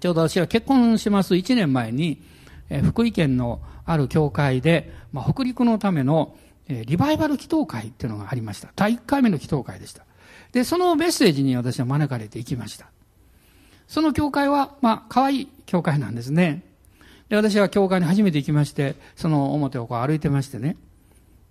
[0.00, 2.22] ちょうど私は結婚します一年前に、
[2.70, 6.36] えー、福井県のある教会で、まあ、北陸のための、
[6.68, 8.70] えー、リバイバル祈祷会っていうのがありました。
[8.74, 10.04] 第一回目の祈祷会でした。
[10.52, 12.86] で、そのメッセージに私は招かれて行きました。
[13.86, 16.62] その教会は、まあ、可愛い教会なんですね。
[17.28, 20.76] で、私は教会に初めて行きまして、その表をこう歩いてましてね。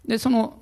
[0.08, 0.60] で、その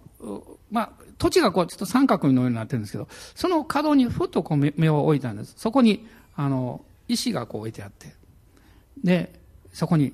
[0.71, 5.53] まあ、土地がこう、ちょっと三角のようになってるんですけど、その角にふっとこう目を置いたんです。
[5.57, 8.13] そこに、あの、石がこう置いてあって、
[9.03, 9.39] で、
[9.73, 10.13] そこに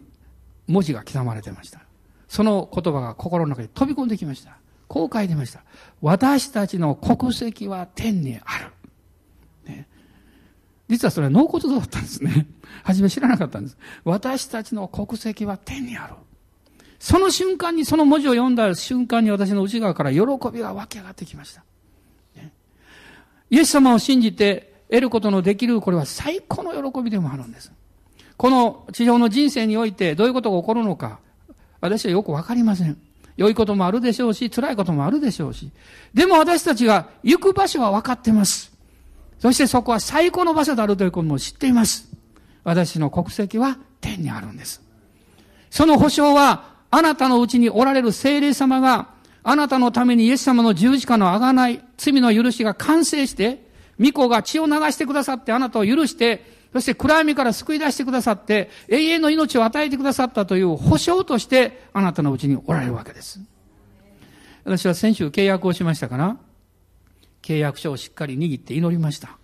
[0.68, 1.82] 文字が刻まれてました。
[2.28, 4.58] その言葉が心の中に飛び込んできました。
[4.88, 5.64] こう書いてました。
[6.02, 8.58] 私たちの国籍は天にあ
[9.66, 9.74] る。
[9.74, 9.88] ね、
[10.90, 12.48] 実はそれは納骨堂だったんですね。
[12.84, 13.78] 初め知らなかったんです。
[14.04, 16.16] 私たちの国籍は天にある。
[17.02, 20.20] その瞬間に、その文字を読んだ瞬間に私の内側から喜
[20.54, 21.64] びが湧き上がってきました。
[22.36, 22.52] ね、
[23.50, 27.72] イエス様を信じて得ることのできる、これは最高の喜びでもあるんです。
[28.38, 31.18] この地上の人生においてどういうことが起こるのか、
[31.80, 32.96] 私はよくわかりません。
[33.36, 35.72] 良いこともあるでしょうし、辛いこともあるでしょうし。
[36.14, 38.72] でも私たちが行く場所は分かってます。
[39.40, 42.12] そしてそこは最高の場所であるということも知っています。
[42.64, 44.84] 私の国籍は天にあるんです。
[45.72, 49.08] その保証はあなたのうちにおられる聖霊様が、
[49.44, 53.66] あなたのためにイエス様の十字架のあがない、罪の許しが完成して、
[54.00, 63.40] 御子が血を流してくださってあなたを許して、そして暗闇から救い出してくださって、永遠の命を与えてくださったという保証として、あなたのうちにおられるわけです。
[64.64, 66.38] 私は先週契約をしましたから、
[67.42, 69.38] 契約書をしっかり握って祈りました。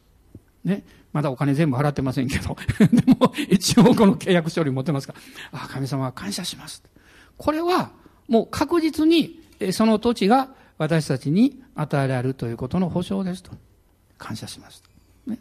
[0.64, 0.84] ね？
[1.14, 2.56] まだお金全部払ってませんけど。
[2.94, 5.14] でも、一応この契約書に持ってますか
[5.52, 6.84] ら、あ、神様は感謝します。
[7.38, 7.92] これは、
[8.28, 9.40] もう確実に、
[9.72, 13.52] その土地が私たちに与えられるということの保証ですと。
[14.18, 14.84] 感謝します。
[15.26, 15.40] ね。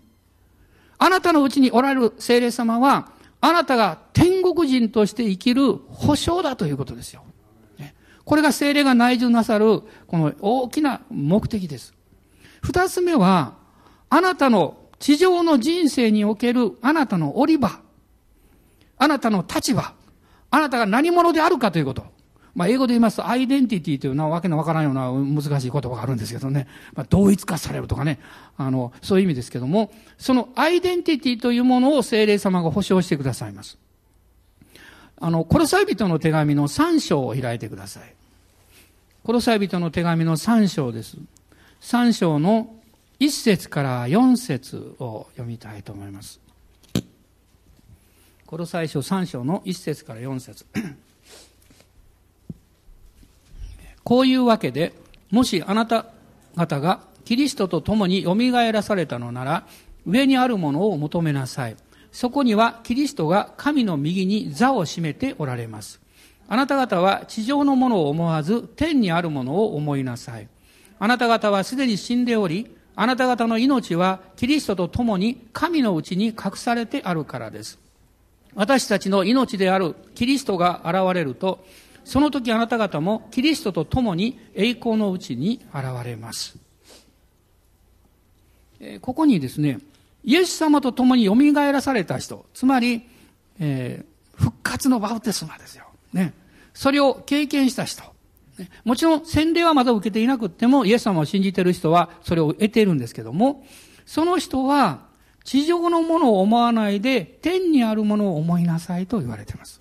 [0.99, 7.23] あなたのうちにおられる聖霊様は、あなたが天国人として生きる保証だということですよ。
[7.79, 7.95] ね、
[8.25, 11.95] これが聖霊が内住なさる、この大きな目的です。
[12.63, 13.55] 二つ目は、
[14.09, 17.81] あなたの地上の人生におけるあなたの降り場、
[18.99, 19.95] あなたの立場、
[20.57, 22.05] あなたが何者であるかということ。
[22.55, 26.67] まあ、英語で言いますと、アイデンティティというのはわけのわからんような難しい言葉があるんですけどね。
[26.95, 28.19] まあ、同一化されるとかね。
[28.57, 33.77] あの、そういう意味ですけども、そのアイデンティティというものを精霊様が保証してくださいます。
[35.21, 38.15] あの、コロサイ人の手紙の3章を開いてください。
[39.23, 41.19] コロサイ人の手紙の3章です。
[41.83, 42.75] 3章の
[43.21, 46.46] 1節から4節を読みたいと思います。
[48.47, 50.65] コロサイ書3章の1節から4節
[54.05, 54.95] こういうわけで、
[55.33, 56.07] もしあなた
[56.55, 59.67] 方がキリストと共によみがえらされたのなら、
[60.07, 61.77] 上にあるものを求めなさい。
[62.13, 66.01] そこにはキリストが神の右に座を占めておられます。
[66.47, 70.47] あなた方は地上のものを思わず天にあるものを思いなさい。
[71.01, 77.86] あなた方はすでに死んでおり、あなた方の命はキリストと共に神のうちに隠されてあるからです。
[78.57, 81.65] 私たちの命であるキリストが現れると、
[82.05, 86.57] その時あなた方もキリストと共に栄光のうちに現れます。
[89.03, 89.79] ここにですね、
[90.25, 93.07] イエス様と共に蘇らされた人、つまり、
[93.61, 95.85] えー、復活のバウテスマですよ。
[96.13, 96.33] ね。
[96.75, 98.03] それを経験した人。
[98.85, 103.67] もちろん洗礼はまだ受けていなくっても、イエス様を信じている人はそれを得ているんですけども、
[104.07, 105.06] その人は
[105.47, 109.81] 地上のものを思わないで天にあるものを思いなさいと言われています。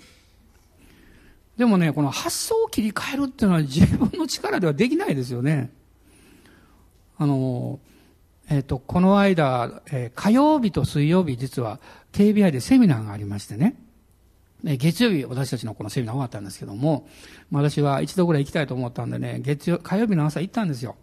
[1.57, 5.71] でもね、この発想を切り替えるっていうのは自分の力ではできないですよね。
[7.17, 7.79] あの、
[8.47, 11.79] えっ、ー、と、この間、えー、火曜日と水曜日、実は
[12.11, 13.75] KBI でセミナーがありましてね。
[14.63, 17.07] 月曜日、私たちのこのセミナー終わったんですけども、
[17.51, 20.95] 私は一度ぐらい行きたいと思ったんでね、月曜、火曜日の朝行ったんですよ。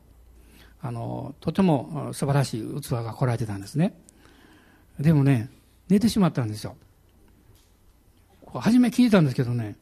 [0.80, 3.96] あの、とても素晴らしい器が来られてたんですね。
[5.02, 5.50] でもね、
[5.88, 6.76] 寝てしまったんですよ。
[8.54, 9.76] 初め聞いたんですけどね、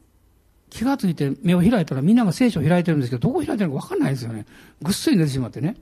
[0.69, 4.45] 気がついて目を開いたらみんなが聖書を開いてるんですけど、どこ開いてるのか分かんないですよね。
[4.81, 5.75] ぐっすり寝てしまってね。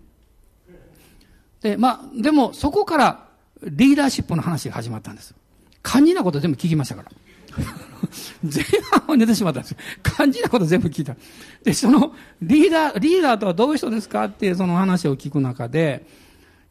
[1.62, 3.28] で、まあ、でもそこから
[3.64, 5.36] リーダーシップの話が始まったんです。
[5.84, 7.12] 肝心なこと全部聞きましたから。
[8.44, 9.78] 前半は寝てしまったんですよ。
[10.04, 11.16] 肝心なこと全部聞いた。
[11.64, 16.06] で、そのリーダー、リーダーとはどういう人ですかってその話を聞く中で、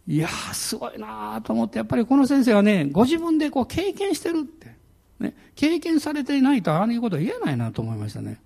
[0.09, 4.74] いやー、すごいなーと思って、やっぱりこの先生はね、ご自分でこう経験してるって。
[5.20, 8.40] ね、経験されていないとああいうことは言えないなと思いましたね。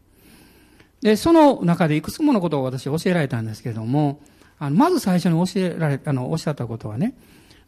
[1.02, 4.20] で、その中でいくつものことを私教えられたんですけれども、
[4.58, 7.14] あの、まず最初に教えられ、あの、おっしゃったことはね、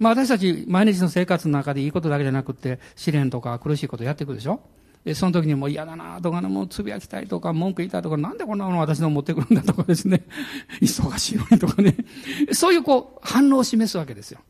[0.01, 4.61] まあ私たち毎日の生活の中でいいことだけじゃなくて、試練とか苦しいことやっていくでしょ
[5.05, 10.25] で、その時にもう嫌だなとかね、もうつぶやきたいとか、文句言いたいとか、なんでこんなもの私の持ってくるんだとかですね、
[10.81, 11.95] 忙しいのにとかね、
[12.53, 14.41] そういうこう、反応を示すわけですよ。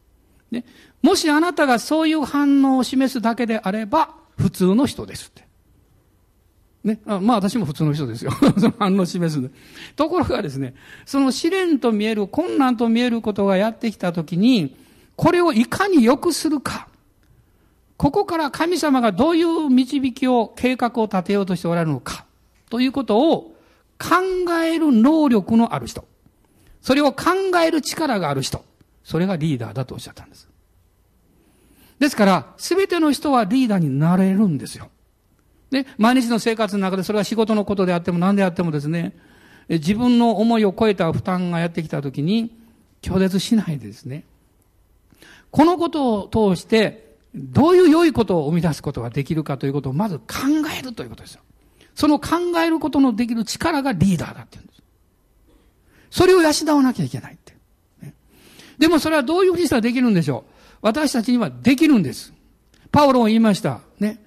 [0.53, 0.65] ね、
[1.03, 5.45] もしあなたがそういう反応を示すだけであれば、普通の人ですって。
[6.85, 7.01] ね。
[7.07, 8.31] あまあ私も普通の人ですよ。
[8.57, 9.51] その反応を示す
[9.97, 10.75] ところがですね、
[11.05, 14.77] その試練と見える、困難と見えることがやってきたときに、
[15.17, 16.89] これをいかに良くするか。
[18.05, 22.27] ここから神様がどういう導きを、計画を立てようとしておられるのか。
[22.69, 23.57] ということを
[23.99, 26.07] 考える能力のある人。
[26.83, 27.33] それを考
[27.65, 28.63] える力がある人。
[29.05, 30.47] それがリーダーだとおっしゃったんです。
[31.99, 34.91] ですから、すべての人はリーダーになれるんですよ。
[35.71, 39.17] で、毎日の生活の中でそれは仕事のことであっても何であってもですね、
[39.71, 42.55] 自分の思いを超えた負担がやってきたときに、
[43.01, 44.25] 拒絶しないでですね。
[45.51, 47.04] このことを通して、
[47.35, 50.25] どういう良いことを生み出すことができるかということをまず考
[50.79, 51.43] えるということですよ。
[51.95, 54.83] その考えることのできる力がリーダーだって言うんです。
[56.11, 57.55] それを養わなきゃいけないって。
[58.79, 62.33] でもそれはどういうふうにしたらできるんでしょう私たちにはできるんです。
[62.93, 63.81] パウロも言いました。
[63.99, 64.23] ね。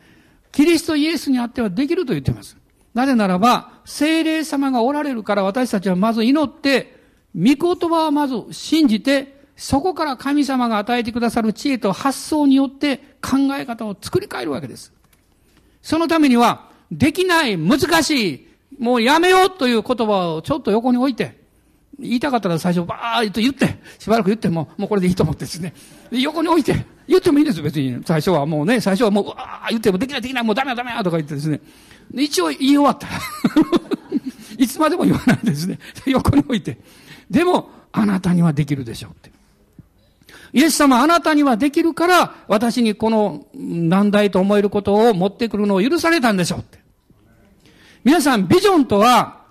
[0.51, 2.57] キリストイエスにあってはできると言っています。
[2.93, 6.97] なぜならば、精霊様がおられるから私たちはまず祈って、
[7.35, 14.93] 御言葉をまず信じて、そこから神様が与えてくださる知恵と発想によって考え方を作り変えるわけです。
[15.81, 18.47] そのためには、できない、難しい、
[18.79, 21.35] もうやめようという言葉をちょっと横に置いて、
[21.99, 25.73] 言いたかったら最初バーッと言って、しばらく言っても、もうこれでいいと思ってですね。
[26.11, 27.99] 横に置いて、言ってもいいです別に。
[28.05, 31.59] 最初はもうね、最初はもう、ああ、言ってもできないできない、もうダメだダメだとか言ってですね。
[32.13, 33.13] 一応言い終わったら
[34.57, 35.79] いつまでも言わないですね。
[36.05, 36.77] 横に置いて。
[37.31, 39.36] でも、あなたにはできるでしょうって。
[40.53, 46.79] イエス様あなたにはできるから、私にこの難題と思えることを持ってくるのを許されたんでしょうって。
[48.03, 49.41] 皆さん、ビジョンとは、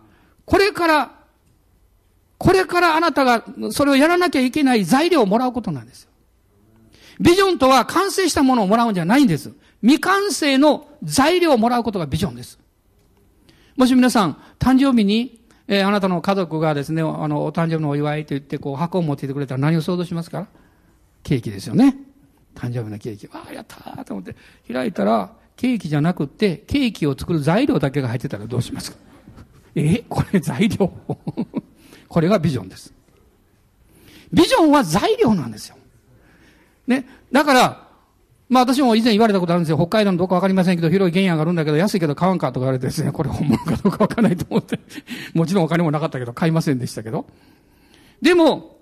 [0.44, 1.12] これから、
[2.38, 6.08] これからあなたがそれをやらなきゃいけない材料をもらうことなんです。
[7.18, 9.52] ビジョンとは完成したものをもらうんじゃないんです。
[9.80, 12.58] 未完成の材料をもらうことがビジョンです。
[13.76, 20.46] もし皆さん、誕生日に、えー、あなたの家族がですね、あの、お誕生日のお祝いと言って、こう、箱を持っていてくれたら何を想像しますか？
[21.26, 21.96] ケーキですよね。
[22.54, 23.28] 誕生日のケーキ。
[23.32, 24.36] ああ、やったーと思って、
[24.72, 28.98] 開いたら、ケーキじゃなくて、ケーキを作る材料だけが入ってたらどうしますか？
[29.74, 30.04] え？
[30.08, 30.88] これ材料？
[32.08, 32.94] これがビジョンです。
[34.32, 35.76] ビジョンは材料なんですよ。
[36.86, 37.06] ね？
[37.32, 37.88] だから、
[38.48, 39.76] まあ私も以前言われたことあるんですよ。
[39.76, 44.78] 北海道のどこかわかりませんけど、広い原野があるんだけど、安いけど買わんかとか言われてですね、これ本物かどうかわからないと思って、
[45.34, 47.26] もちろんお金もなかったけど、買いませんでしたけど。
[48.22, 48.75] でも、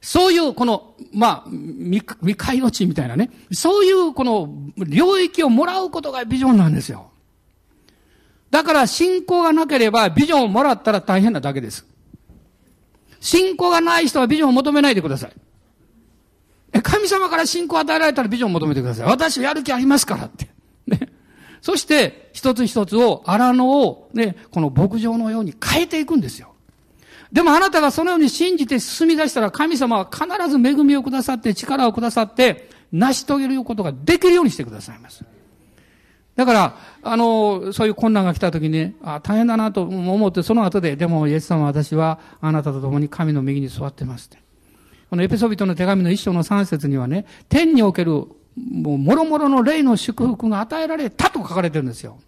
[0.00, 7.10] そういうこの、まあ、未未開の地みたいなね、そういうこの領域をもらうことがビジョンなんですよ。
[8.50, 11.86] だから信仰がなければビジョンをもらったら大変なだけです。
[13.20, 15.32] 信仰がない人はビジョンを求めないでください。
[16.82, 19.06] 神様から信仰を与えられたらビジョンを求めてください。
[19.06, 20.48] 私やる気ありますからって。
[20.86, 21.08] ね。
[21.60, 26.54] そして、一つ一つを、荒野を、ね、この牧場のように変えていくんですよ。
[27.32, 35.24] でもあなたがそのように信じて進み出したら神様は必ず恵みをくださって力をくださって成し遂げることができるようにしてくださいます。
[36.36, 44.38] だから、あの、そういう困難が来た時にね、あ大変だなと思って、その後で、でもイエス様私はあなたと共に神の右に座ってますって。
[45.08, 48.34] このエペソビトの手紙の一章の三節にはね、天における、も
[48.94, 52.18] う、もろもろの霊の祝福が与えられたと書かれてるんですよ。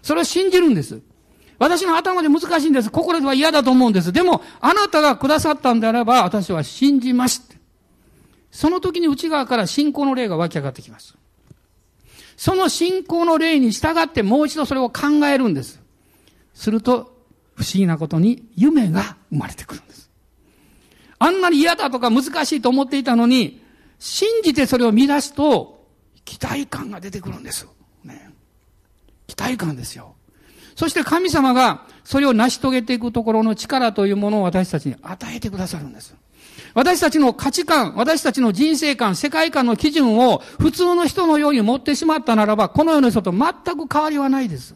[0.00, 1.00] それを信じるんです。
[1.58, 2.90] 私の頭で難しいんです。
[2.90, 4.12] 心では嫌だと思うんです。
[4.12, 7.42] でも、あなたがくださったんであれば、私は信じます。
[8.50, 11.16] その時に内側から信仰の霊が湧き上がってきます。
[12.36, 15.80] その信仰の霊に従ってもう一度それを考えるんです。
[16.54, 17.16] すると、
[17.54, 20.10] 不思議なことに夢が生まれてくるんです。
[21.18, 23.62] あんなに嫌だとか難しいと思っていたのに、
[23.98, 25.86] 信じてそれを見出すと、
[26.26, 27.66] 期待感が出てくるんです。
[28.04, 28.30] ね。
[29.26, 30.15] 期待感ですよ。
[30.76, 36.14] そして神様がそれを成し遂げていくところの力というものを私たちに与えてくださるんです。
[36.74, 44.74] 私たちの価値観、私たちの人生観、世界観の基準を普通の人のように持ってしまったならば、この世の人と全く変わりはないです。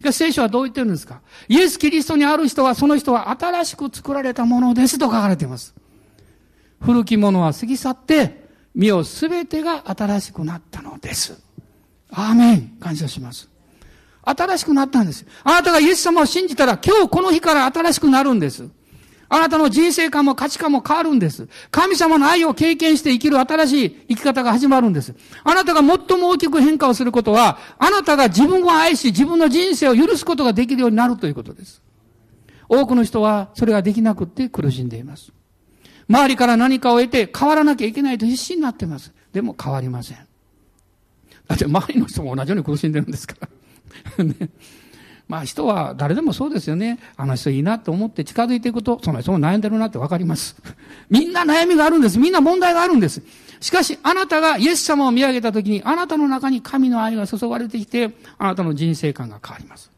[0.00, 1.22] しかし聖書はどう言ってるんですか？
[1.48, 5.74] イエス・キリストにある人は、その人は新しく作られたものですと書かれています。
[6.80, 11.40] 古きものは過ぎ去って、身をすべてが新しくなったのです。
[12.10, 13.48] アーメン感謝します。
[14.28, 15.26] 新しくなったんです。
[15.44, 18.68] あなたがイエス様を信じたら、今日この日から新しくなるんです。
[19.30, 21.48] あなたの人生観も価値観も変わるんです。
[21.70, 25.14] 神様の愛を経験して生きる新しい生き方が始まるんです。
[25.44, 31.82] あなたが最も大きく変化をすることは、あなたが自分を愛し、自分の人生を許すことができるようになるということです。
[32.68, 35.32] 多くの人はそれができなくって苦しんでいます。
[36.08, 39.12] 周りから何かを得て変わらなきゃいけないと必死になっています。
[39.32, 40.18] でも変わりません。
[41.46, 43.48] だって周りの人も同じように苦しんでるんですから。
[44.18, 44.34] ね
[45.28, 46.98] まあ人は誰でもそうですよね。
[47.16, 50.56] あの人いいなと思って近づいていくと、その人も悩んでるなってわかります。
[51.10, 52.18] みんな悩みがあるんです。
[52.18, 53.22] みんな問題があるんです。
[53.60, 59.90] しかし、あなたがイエス様を見上げたときに、あなたの中に神の愛が注がれてきて、あなたの人生観が変わります。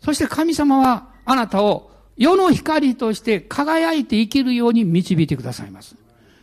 [0.00, 5.96] そして神様は、あなたを世の光として輝いて生きるように導いてくださいます。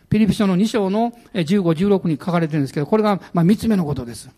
[0.09, 4.29] ピリピ書の2章の15、16に書かれてるんですけど、これが、まあ、3つ目のことです。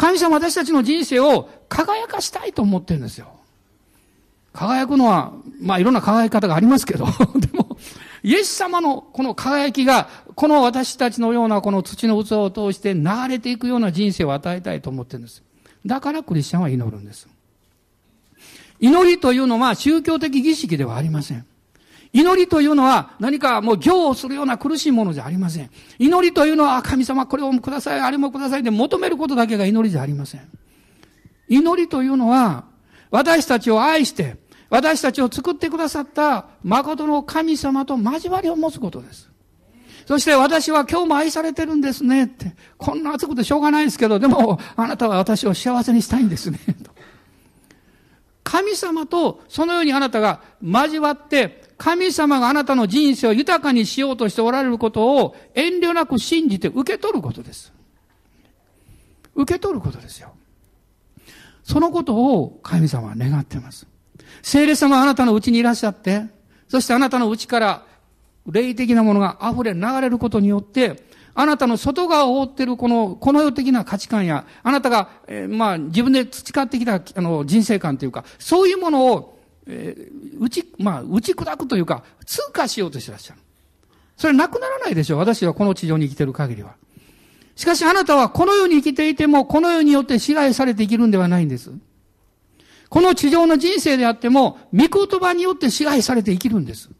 [0.00, 3.28] 神様私たちの人生を輝かしたいと思ってるんですよ。
[4.54, 7.04] 輝くのは、まあいろんな輝き方がありますけど、
[7.36, 7.76] でも、
[8.22, 15.42] イエス様のこの輝きが、この私たちのようなこの土の器を通して流れていくような人生を与えたいと思ってるんです。
[15.84, 17.28] だからクリスチャンは祈るんです。
[18.80, 21.44] 祈りというのは宗教的儀式ではありません。
[22.12, 25.70] 祈りというのは何かもう行をするような苦しいものじゃありません。
[25.98, 30.48] 祈りというのは神様これをください、あれもくださいで求めることだけが祈りじゃありません。
[31.48, 32.64] 祈りというのは
[33.10, 34.36] 私たちを愛して、
[34.70, 39.28] 私たちを作ってくださった誠の神様と交わりを持つことです。
[40.06, 42.54] そして私は今日も愛されてるんですねって。
[42.76, 46.58] こんな熱くてしょうがないんですけど、でもあなたは私を幸せにしたいんですね。
[48.42, 57.72] 神様とそのようにあなたが交わって、神様があなたの人生を豊かにしようとしておられることを遠慮なく信じて受け取ることです。
[59.34, 60.34] 受け取ることですよ。
[61.62, 63.86] そのことを神様は願っています。
[64.42, 66.24] 聖霊様はあなたのうちにいらっしゃって、
[66.68, 67.86] そしてあなたのうちから
[68.44, 71.02] 霊的なものが溢れ流れることによって、
[71.34, 79.39] あなたの外側を覆っているこの、この世的な価値観や、あなたが、えー、まあ、自分で培ってきた、あの、人生観というか、そういうものを、
[79.70, 83.40] えー、打ち、まあ、打ち砕くというか、通過しようとしてらっしゃる。
[84.16, 85.18] それなくならないでしょう。
[85.18, 86.74] 私はこの地上に生きてる限りは。
[87.56, 91.70] しかしあなたはこの世に生きていても、この世によって支配されて生きるんではないんです。
[92.88, 96.90] この地上の人生であっても、御言葉によって支配されて生きるんです。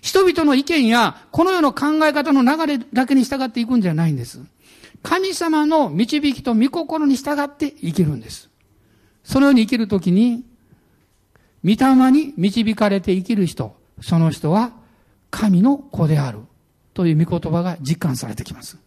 [0.00, 4.40] 人々の意見や、この世の考え方の流れだけに従っていくんじゃないんです。
[5.02, 8.50] 神様の導きと御心に従って生きるんです。
[9.24, 10.44] そのように生きるときに、
[11.64, 14.72] 御霊に導かれて生きる人、その人は
[15.30, 16.40] 神の子である
[16.94, 18.78] という御言葉が実感されてきます。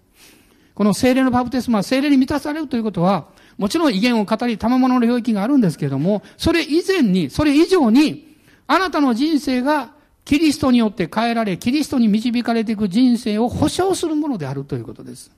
[0.73, 9.93] この精霊のバプテスマは精霊に満たされるということは、もちろん威厳を語り、賜物の領域があるんですけれども、それ以前に、それ以上に、あなたの人生が
[10.25, 15.31] キリストによって変えられ、キリストに導かれていく人生を保証するものであるということです。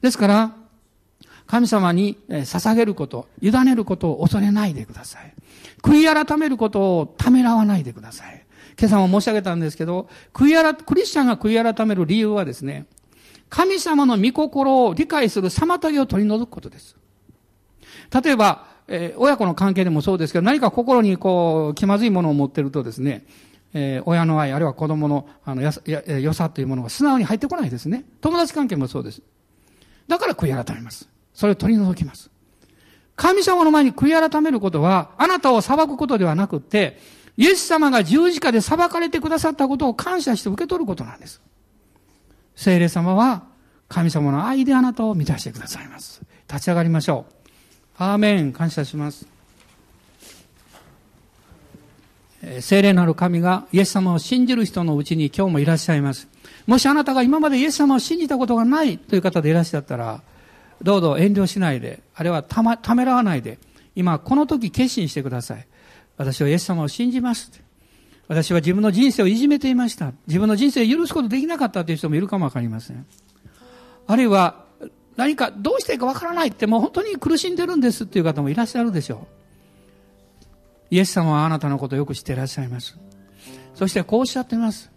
[0.00, 0.54] ですから、
[1.46, 5.34] 神様に捧げること、委ねることを恐れないでください。
[5.82, 8.44] 悔い改めることをためらわないでください。
[8.78, 12.86] 今朝も申し上げたんですけど、悔い改、クリスチャンが悔い改める理由はですね、
[13.48, 16.96] 神様の御心を理解する妨げを取り除くことです。
[18.22, 23.26] 例えば、えー、親子の関係でもそうですけど、何か心にこう、気まずいものを持ってるとですね、
[23.72, 25.72] えー、親の愛、あるいは子供の、あの、や、
[26.20, 28.04] 良さというものが素直に入ってこないですね。
[28.20, 29.22] 友達関係もそうです。
[30.08, 31.08] だから悔い改めます。
[31.34, 32.30] それを取り除きます。
[33.16, 36.98] 神様の前に悔い改めることは、あなたを裁くことではなくて、
[37.36, 41.40] イエス様が十字架で裁かれてくださったことを感謝して受け取ることなんです。
[42.56, 43.44] 聖霊様は、
[43.88, 46.22] 神様の愛であなたを満たしてくださいます。
[46.48, 47.34] 立ち上がりましょう。
[47.98, 48.52] アーメン。
[48.52, 49.26] 感謝します。
[52.60, 56.28] 聖霊なる神がイエス様を信じる人のうちに今日もいらっしゃいます。
[56.66, 60.22] もしあなたが今までイエス様を信じたことがないという方でいらっしゃったら、
[60.84, 63.58] どうぞ遠慮しないで、あるいはた,、ま、ためらわないで、
[63.96, 65.66] 今この時決心してください。
[66.16, 67.50] 私はイエス様を信じます。
[68.28, 70.12] 私は自分の人生をいじめていました。
[70.26, 73.06] 自分の人生を許すことできなかったという人もいるかもわかりません。
[74.06, 74.64] あるいは、
[75.16, 79.26] 何かどうしていいかわからないってもう本当に苦しんでるんですっていう方もいらっしゃるでしょ
[80.90, 80.94] う。
[80.94, 82.98] イエス様はあなたのことをよく知っていらっしゃいます。
[83.74, 84.90] そしてこうおっしゃっています。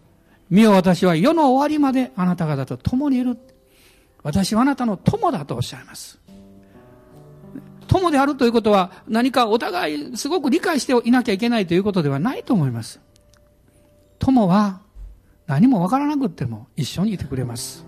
[0.50, 3.38] 見よ私は世の終わりまであなた方と共にいる。
[4.28, 6.20] 私はあなたの友だとおっしゃいます。
[7.88, 13.00] 友であるということは何かお互いすごく理解していなきゃいけないということではないと思います。
[14.20, 14.82] 友は
[15.46, 17.86] 何もわからなくっても一緒にいてくれます。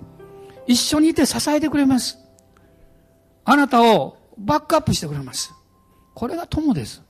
[0.66, 2.18] 一緒にいて支えてくれます。
[3.44, 5.54] あなたをバックアップしてくれます。
[6.14, 7.04] これが友です。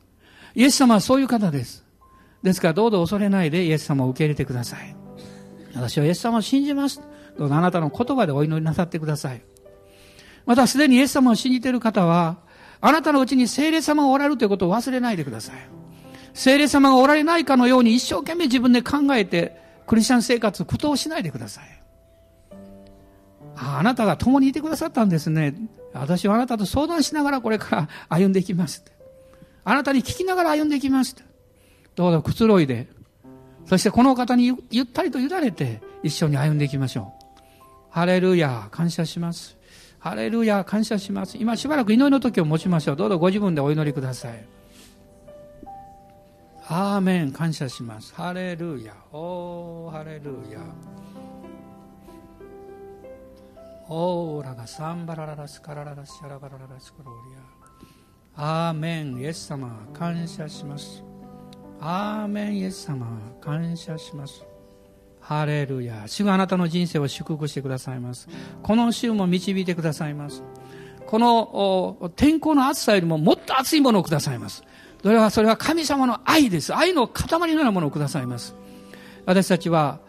[0.56, 1.86] イエス様はそういう方です。
[2.42, 4.96] ですからどうぞ恐れないでイエス様を受け入れてください。
[5.76, 7.00] 私はイエス様を信じます。
[7.40, 9.42] どうぞあなたの言葉でお祈りなさってください。
[10.46, 12.40] またすでにイエス様を信じている方は、
[12.82, 15.56] あなたのうちに聖霊様がおられるということを忘れないでください。
[16.34, 21.64] 聖霊様がおられないかのように一生懸命自分で考えて、クリスチャン生活苦闘しないでください。
[23.56, 25.56] ああなたが共にいてくださったんですね。
[25.94, 28.84] 私はあなたと相談しながらこれから 歩んでいきます。
[29.64, 31.16] あなたに聞きながら歩んでいきます。
[31.96, 32.90] どうぞくつろいで、
[33.66, 37.19] そしてこの方にゆったりと委ねて一緒に歩んでいきましょう。
[37.90, 39.58] ハレルヤ、感謝します。
[40.00, 41.38] ハレルヤ、感謝します。
[41.38, 42.96] 今しばらく祈りの時を持ちましょう。
[42.96, 44.46] どうぞご自分でお祈りください。
[46.68, 48.14] アーメン、感謝します。
[48.14, 50.60] ハレルヤ、おー、ハレルヤ。
[53.90, 57.60] オーラがサンバラララスカラララシャラバラララスクローリア。
[58.42, 61.04] アーメンイエス様感謝します
[61.82, 64.46] アーメンイエス様感謝します
[65.30, 66.06] ハレルヤ。
[66.08, 68.28] 主があなたの人生を祝福してくださいます。
[68.64, 70.42] この週も導いてくださいます。
[71.06, 74.64] この天候の暑さよりももっと暑いものをくださいます。
[75.04, 76.76] それはそれは神様の愛です。
[76.76, 78.56] 愛の塊のようなものをくださいます。
[79.28, 80.00] 私たちは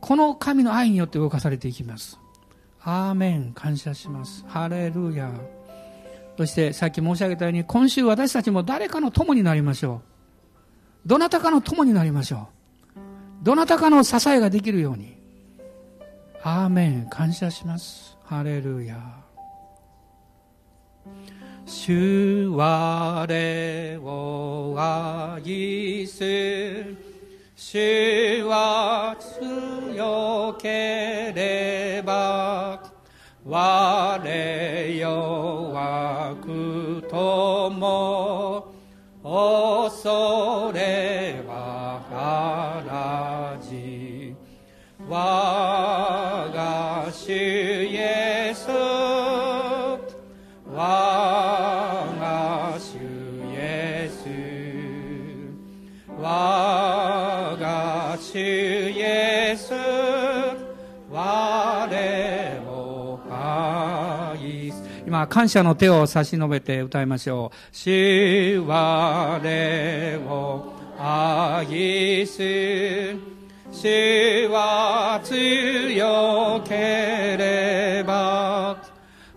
[0.00, 2.20] この神の愛によって動かされていきます。
[2.84, 3.52] アーメン。
[3.54, 4.44] 感謝します。
[4.46, 5.32] ハレルヤ。
[6.36, 10.00] そしてさっき申し上げたように今週私たちも誰かの友になりましょ
[11.04, 11.08] う。
[11.08, 12.57] どなたかの友になりましょう。
[13.42, 15.16] どなたかの支えができるように。
[16.42, 17.08] アーメン。
[17.08, 18.16] 感謝します。
[18.24, 18.96] ハレルヤ。
[21.66, 26.84] 主我を愛す
[27.54, 32.80] 主は強ければ
[33.44, 35.57] 我弱
[65.18, 69.40] 愛す今感謝の手を差し伸べて歌いましょう「主我
[70.28, 73.16] を愛す」
[73.72, 78.76] 主は強ければ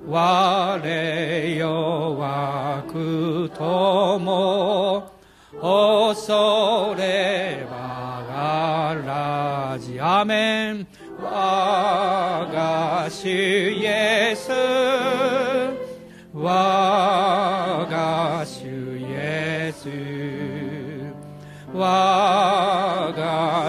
[0.08, 5.12] 我弱くとも
[5.60, 10.88] 恐ればがらじアメン。
[11.24, 13.28] 我が主
[13.72, 14.36] イエ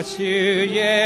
[0.03, 1.02] 主イエス我